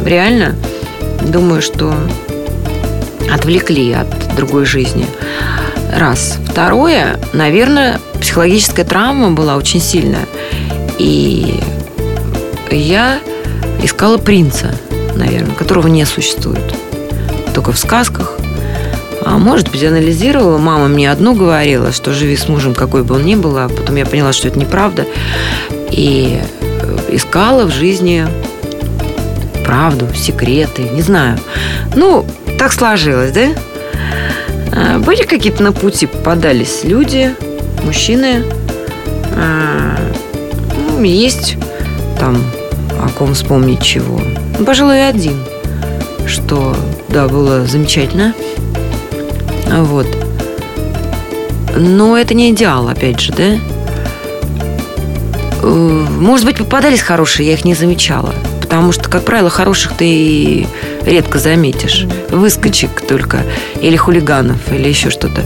реально, 0.06 0.56
думаю, 1.22 1.62
что 1.62 1.94
отвлекли 3.32 3.94
от 3.94 4.36
другой 4.36 4.66
жизни. 4.66 5.06
Раз. 5.96 6.38
Второе, 6.48 7.20
наверное, 7.34 8.00
психологическая 8.20 8.86
травма 8.86 9.32
была 9.32 9.58
очень 9.58 9.82
сильная. 9.82 10.26
И 10.98 11.60
я 12.72 13.20
искала 13.84 14.18
принца, 14.18 14.74
наверное, 15.16 15.54
которого 15.56 15.88
не 15.88 16.06
существует. 16.06 16.64
Только 17.54 17.72
в 17.72 17.80
сказках. 17.80 18.34
А 19.24 19.38
может 19.38 19.70
быть, 19.70 19.84
анализировала. 19.84 20.58
Мама 20.58 20.88
мне 20.88 21.12
одно 21.12 21.34
говорила, 21.34 21.92
что 21.92 22.14
живи 22.14 22.36
с 22.36 22.48
мужем, 22.48 22.74
какой 22.74 23.04
бы 23.04 23.16
он 23.16 23.26
ни 23.26 23.36
был, 23.36 23.58
а 23.58 23.70
потом 23.70 23.96
я 23.96 24.06
поняла, 24.06 24.34
что 24.34 24.48
это 24.48 24.60
неправда. 24.60 25.06
И 25.92 26.40
э, 26.62 26.98
искала 27.12 27.66
в 27.66 27.72
жизни 27.72 28.26
правду, 29.66 30.08
секреты, 30.16 30.84
не 30.84 31.02
знаю. 31.02 31.40
Ну, 31.96 32.26
так 32.58 32.74
сложилось, 32.74 33.32
да? 33.32 33.48
А, 34.72 35.00
Были 35.00 35.24
какие-то 35.24 35.64
на 35.64 35.72
пути, 35.72 36.08
попадались 36.08 36.84
люди, 36.84 37.34
мужчины. 37.84 38.44
А, 39.36 39.98
ну, 40.76 41.04
Есть 41.04 41.58
там 42.20 42.38
о 43.02 43.10
ком 43.10 43.34
вспомнить 43.34 43.82
чего. 43.82 44.20
Ну, 44.60 44.66
пожалуй, 44.66 45.08
один. 45.08 45.44
Что, 46.28 46.76
да, 47.12 47.28
было 47.28 47.66
замечательно. 47.66 48.34
Вот. 49.68 50.08
Но 51.76 52.18
это 52.18 52.34
не 52.34 52.52
идеал, 52.52 52.88
опять 52.90 53.20
же, 53.20 53.32
да? 53.34 53.58
Э, 55.62 56.06
Может 56.20 56.46
быть, 56.46 56.58
попадались 56.58 57.02
хорошие, 57.02 57.48
я 57.48 57.54
их 57.54 57.66
не 57.66 57.74
замечала. 57.74 58.34
Потому 58.62 58.92
что, 58.92 59.10
как 59.10 59.24
правило, 59.26 59.50
хороших 59.50 59.94
ты 59.98 60.68
редко 61.06 61.40
заметишь. 61.40 62.06
Выскочек 62.30 63.02
только. 63.08 63.44
Или 63.82 63.96
хулиганов, 63.96 64.72
или 64.72 64.88
еще 64.88 65.10
что-то. 65.10 65.44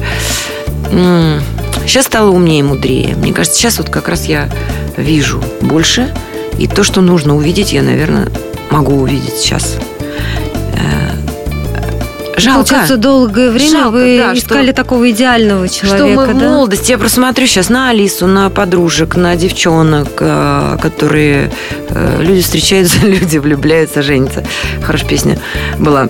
Сейчас 1.85 2.05
стало 2.05 2.29
умнее 2.29 2.59
и 2.59 2.63
мудрее. 2.63 3.15
Мне 3.15 3.33
кажется, 3.33 3.59
сейчас 3.59 3.77
вот 3.79 3.89
как 3.89 4.07
раз 4.07 4.25
я 4.25 4.49
вижу 4.97 5.43
больше. 5.61 6.13
И 6.57 6.67
то, 6.67 6.83
что 6.83 7.01
нужно 7.01 7.35
увидеть, 7.35 7.73
я, 7.73 7.81
наверное, 7.81 8.27
могу 8.69 8.95
увидеть 8.95 9.35
сейчас. 9.35 9.77
Э, 12.35 12.39
Жалко. 12.39 12.59
Получается, 12.69 12.97
долгое 12.97 13.49
время 13.49 13.69
Жалко, 13.71 13.89
вы 13.91 14.17
да, 14.17 14.35
что- 14.35 14.45
искали 14.45 14.71
такого 14.71 15.09
идеального 15.11 15.67
человека, 15.69 15.97
Что 15.97 16.07
мы 16.15 16.25
в 16.33 16.37
да? 16.39 16.49
молодости, 16.49 16.91
я 16.91 16.97
просто 16.97 17.15
смотрю 17.15 17.47
сейчас 17.47 17.69
на 17.69 17.89
Алису, 17.89 18.27
на 18.27 18.49
подружек, 18.49 19.15
на 19.15 19.35
девчонок, 19.35 20.09
э, 20.19 20.77
которые 20.81 21.51
э, 21.89 22.17
люди 22.21 22.41
встречаются, 22.41 22.99
люди 23.05 23.37
влюбляются, 23.37 24.01
женятся. 24.01 24.43
Хорошая 24.83 25.09
песня 25.09 25.39
была. 25.79 26.07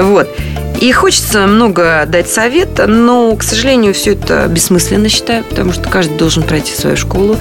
Вот. 0.00 0.28
И 0.80 0.90
хочется 0.92 1.46
много 1.46 2.04
дать 2.08 2.28
совета, 2.28 2.86
но, 2.86 3.36
к 3.36 3.42
сожалению, 3.42 3.94
все 3.94 4.12
это 4.14 4.46
бессмысленно 4.48 5.08
считаю, 5.08 5.44
потому 5.44 5.72
что 5.72 5.88
каждый 5.88 6.16
должен 6.16 6.42
пройти 6.42 6.74
свою 6.74 6.96
школу. 6.96 7.36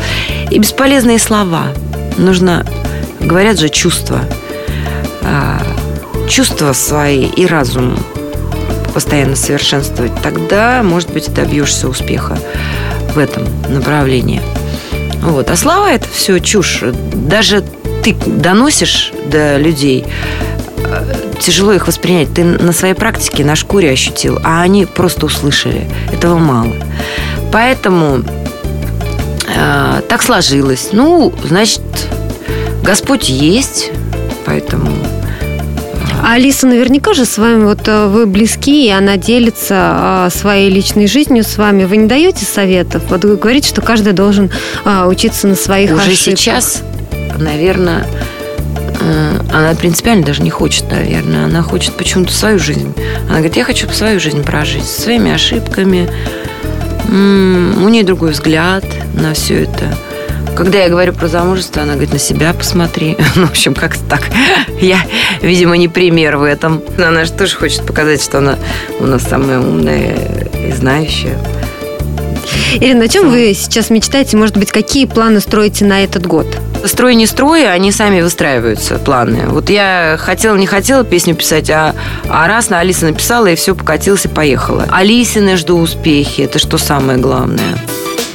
И 0.52 0.60
бесполезные 0.60 1.18
слова. 1.18 1.68
Нужно, 2.18 2.66
говорят 3.20 3.60
же, 3.60 3.70
чувства. 3.70 4.20
А, 5.24 5.60
Чувства 6.30 6.72
свои 6.74 7.26
и 7.26 7.46
разум 7.46 7.98
постоянно 8.94 9.36
совершенствовать, 9.36 10.12
тогда, 10.22 10.84
может 10.84 11.12
быть, 11.12 11.34
добьешься 11.34 11.88
успеха 11.88 12.38
в 13.14 13.18
этом 13.18 13.44
направлении. 13.70 14.42
Вот. 15.22 15.50
А 15.50 15.56
слова 15.56 15.92
это 15.92 16.08
все 16.12 16.40
чушь. 16.40 16.84
Даже 17.14 17.64
ты 18.04 18.16
доносишь 18.26 19.12
до 19.28 19.58
людей, 19.58 20.06
э, 20.78 21.16
тяжело 21.40 21.74
их 21.74 21.88
воспринять. 21.88 22.34
Ты 22.34 22.44
на 22.44 22.74
своей 22.74 22.96
практике, 22.96 23.46
на 23.46 23.56
шкуре 23.56 23.92
ощутил, 23.92 24.40
а 24.44 24.62
они 24.62 24.86
просто 24.86 25.28
услышали. 25.28 25.88
Этого 26.12 26.38
мало. 26.38 26.74
Поэтому 27.52 28.24
э, 29.48 30.02
так 30.08 30.24
сложилось. 30.24 30.90
Ну, 30.92 31.34
значит, 31.44 31.82
Господь 32.84 33.30
есть, 33.30 33.92
поэтому 34.46 34.91
А 36.32 36.36
Алиса 36.36 36.66
наверняка 36.66 37.14
же 37.14 37.26
с 37.26 37.38
вами, 37.38 37.66
вот 37.66 37.90
э, 37.90 38.08
вы 38.08 38.26
близки, 38.26 38.88
и 38.88 38.90
она 38.90 39.18
делится 39.18 40.28
э, 40.28 40.30
своей 40.34 40.70
личной 40.70 41.06
жизнью 41.06 41.44
с 41.44 41.58
вами. 41.58 41.84
Вы 41.84 41.98
не 41.98 42.08
даете 42.08 42.46
советов? 42.46 43.04
Вот 43.10 43.26
вы 43.26 43.36
говорите, 43.36 43.68
что 43.68 43.82
каждый 43.82 44.14
должен 44.14 44.50
э, 44.86 45.06
учиться 45.08 45.50
на 45.50 45.56
своих 45.56 45.92
уже 45.92 46.04
ошибках. 46.04 46.40
сейчас, 46.40 46.84
наверное, 47.38 48.08
э, 49.02 49.40
она 49.52 49.76
принципиально 49.76 50.26
даже 50.26 50.42
не 50.42 50.50
хочет, 50.50 50.90
наверное. 50.90 51.48
Она 51.48 51.64
хочет 51.64 51.96
почему-то 51.96 52.32
свою 52.32 52.60
жизнь. 52.60 52.94
Она 53.28 53.40
говорит, 53.40 53.58
я 53.58 53.66
хочу 53.66 53.90
свою 53.90 54.18
жизнь 54.22 54.42
прожить 54.42 54.86
со 54.86 55.02
своими 55.02 55.34
ошибками. 55.34 56.10
У 57.10 57.90
нее 57.90 58.06
другой 58.06 58.32
взгляд 58.32 58.86
на 59.16 59.34
все 59.34 59.64
это. 59.64 59.98
Когда 60.56 60.80
я 60.80 60.90
говорю 60.90 61.14
про 61.14 61.28
замужество, 61.28 61.82
она 61.82 61.94
говорит, 61.94 62.14
на 62.14 62.20
себя 62.20 62.54
посмотри. 62.54 63.18
Ну, 63.36 63.48
в 63.48 63.52
общем, 63.52 63.74
как-то 63.74 64.04
так. 64.10 64.22
Я, 64.80 65.00
видимо, 65.42 65.78
не 65.78 65.88
пример 65.88 66.38
в 66.38 66.44
этом. 66.44 66.82
Но 66.98 67.08
она 67.08 67.26
же 67.26 67.32
тоже 67.32 67.56
хочет 67.56 67.86
показать, 67.86 68.22
что 68.22 68.40
она 68.40 68.58
у 69.00 69.06
нас 69.06 69.24
самая 69.24 69.60
умная 69.60 70.16
и 70.54 70.72
знающая. 70.74 71.38
Ирина, 72.80 73.06
о 73.06 73.08
чем 73.08 73.30
вы 73.30 73.54
сейчас 73.54 73.90
мечтаете? 73.90 74.38
Может 74.38 74.58
быть, 74.58 74.72
какие 74.72 75.06
планы 75.06 75.40
строите 75.40 75.86
на 75.86 76.04
этот 76.04 76.26
год? 76.26 76.48
Строй 76.86 77.16
не 77.16 77.26
строй, 77.26 77.72
они 77.72 77.92
сами 77.92 78.22
выстраиваются, 78.22 78.98
планы. 78.98 79.48
Вот 79.48 79.70
я 79.70 80.18
хотела, 80.20 80.56
не 80.56 80.66
хотела 80.66 81.04
песню 81.04 81.36
писать, 81.36 81.70
а, 81.70 81.94
а 82.28 82.48
раз 82.48 82.70
на 82.70 82.80
Алиса 82.80 83.06
написала, 83.06 83.48
и 83.48 83.56
все, 83.56 83.76
покатилась 83.76 84.26
и 84.26 84.30
поехала. 84.30 84.88
Алисины 84.90 85.58
жду 85.58 85.78
успехи, 85.78 86.42
это 86.42 86.60
что 86.60 86.78
самое 86.78 87.20
главное. 87.20 87.78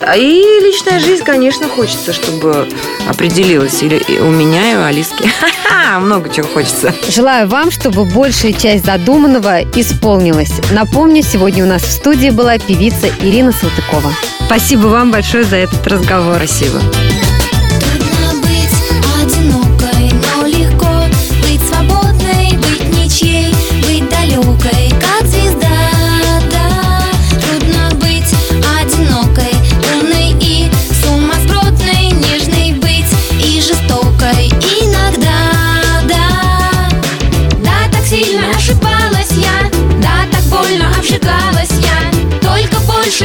А, 0.07 0.17
и 0.17 0.41
личная 0.61 1.01
жизнь, 1.01 1.25
конечно, 1.25 1.69
хочется, 1.69 2.13
чтобы 2.13 2.69
определилась 3.09 3.83
или 3.83 4.01
у 4.21 4.31
меня, 4.31 4.73
и 4.73 4.77
у 4.77 4.85
Алиски. 4.85 5.29
Много 6.01 6.29
чего 6.29 6.47
хочется. 6.47 6.95
Желаю 7.09 7.49
вам, 7.49 7.73
чтобы 7.73 8.05
большая 8.05 8.53
часть 8.53 8.87
задуманного 8.87 9.63
исполнилась. 9.75 10.53
Напомню, 10.71 11.23
сегодня 11.25 11.65
у 11.65 11.69
нас 11.69 11.83
в 11.83 11.91
студии 11.91 12.31
была 12.31 12.59
певица 12.59 13.09
Ирина 13.21 13.51
Салтыкова. 13.51 14.13
Спасибо 14.47 14.87
вам 14.87 15.11
большое 15.11 15.43
за 15.43 15.57
этот 15.57 15.85
разговор. 15.87 16.37
Спасибо. 16.37 16.81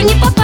не 0.03 0.13
потом. 0.19 0.40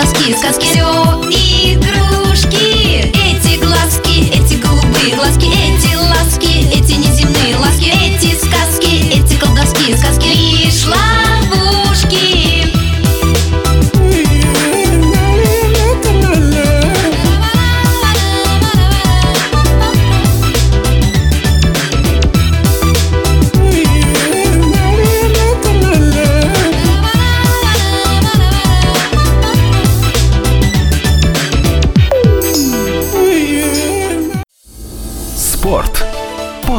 доски 0.00 0.34
сказки 0.38 0.78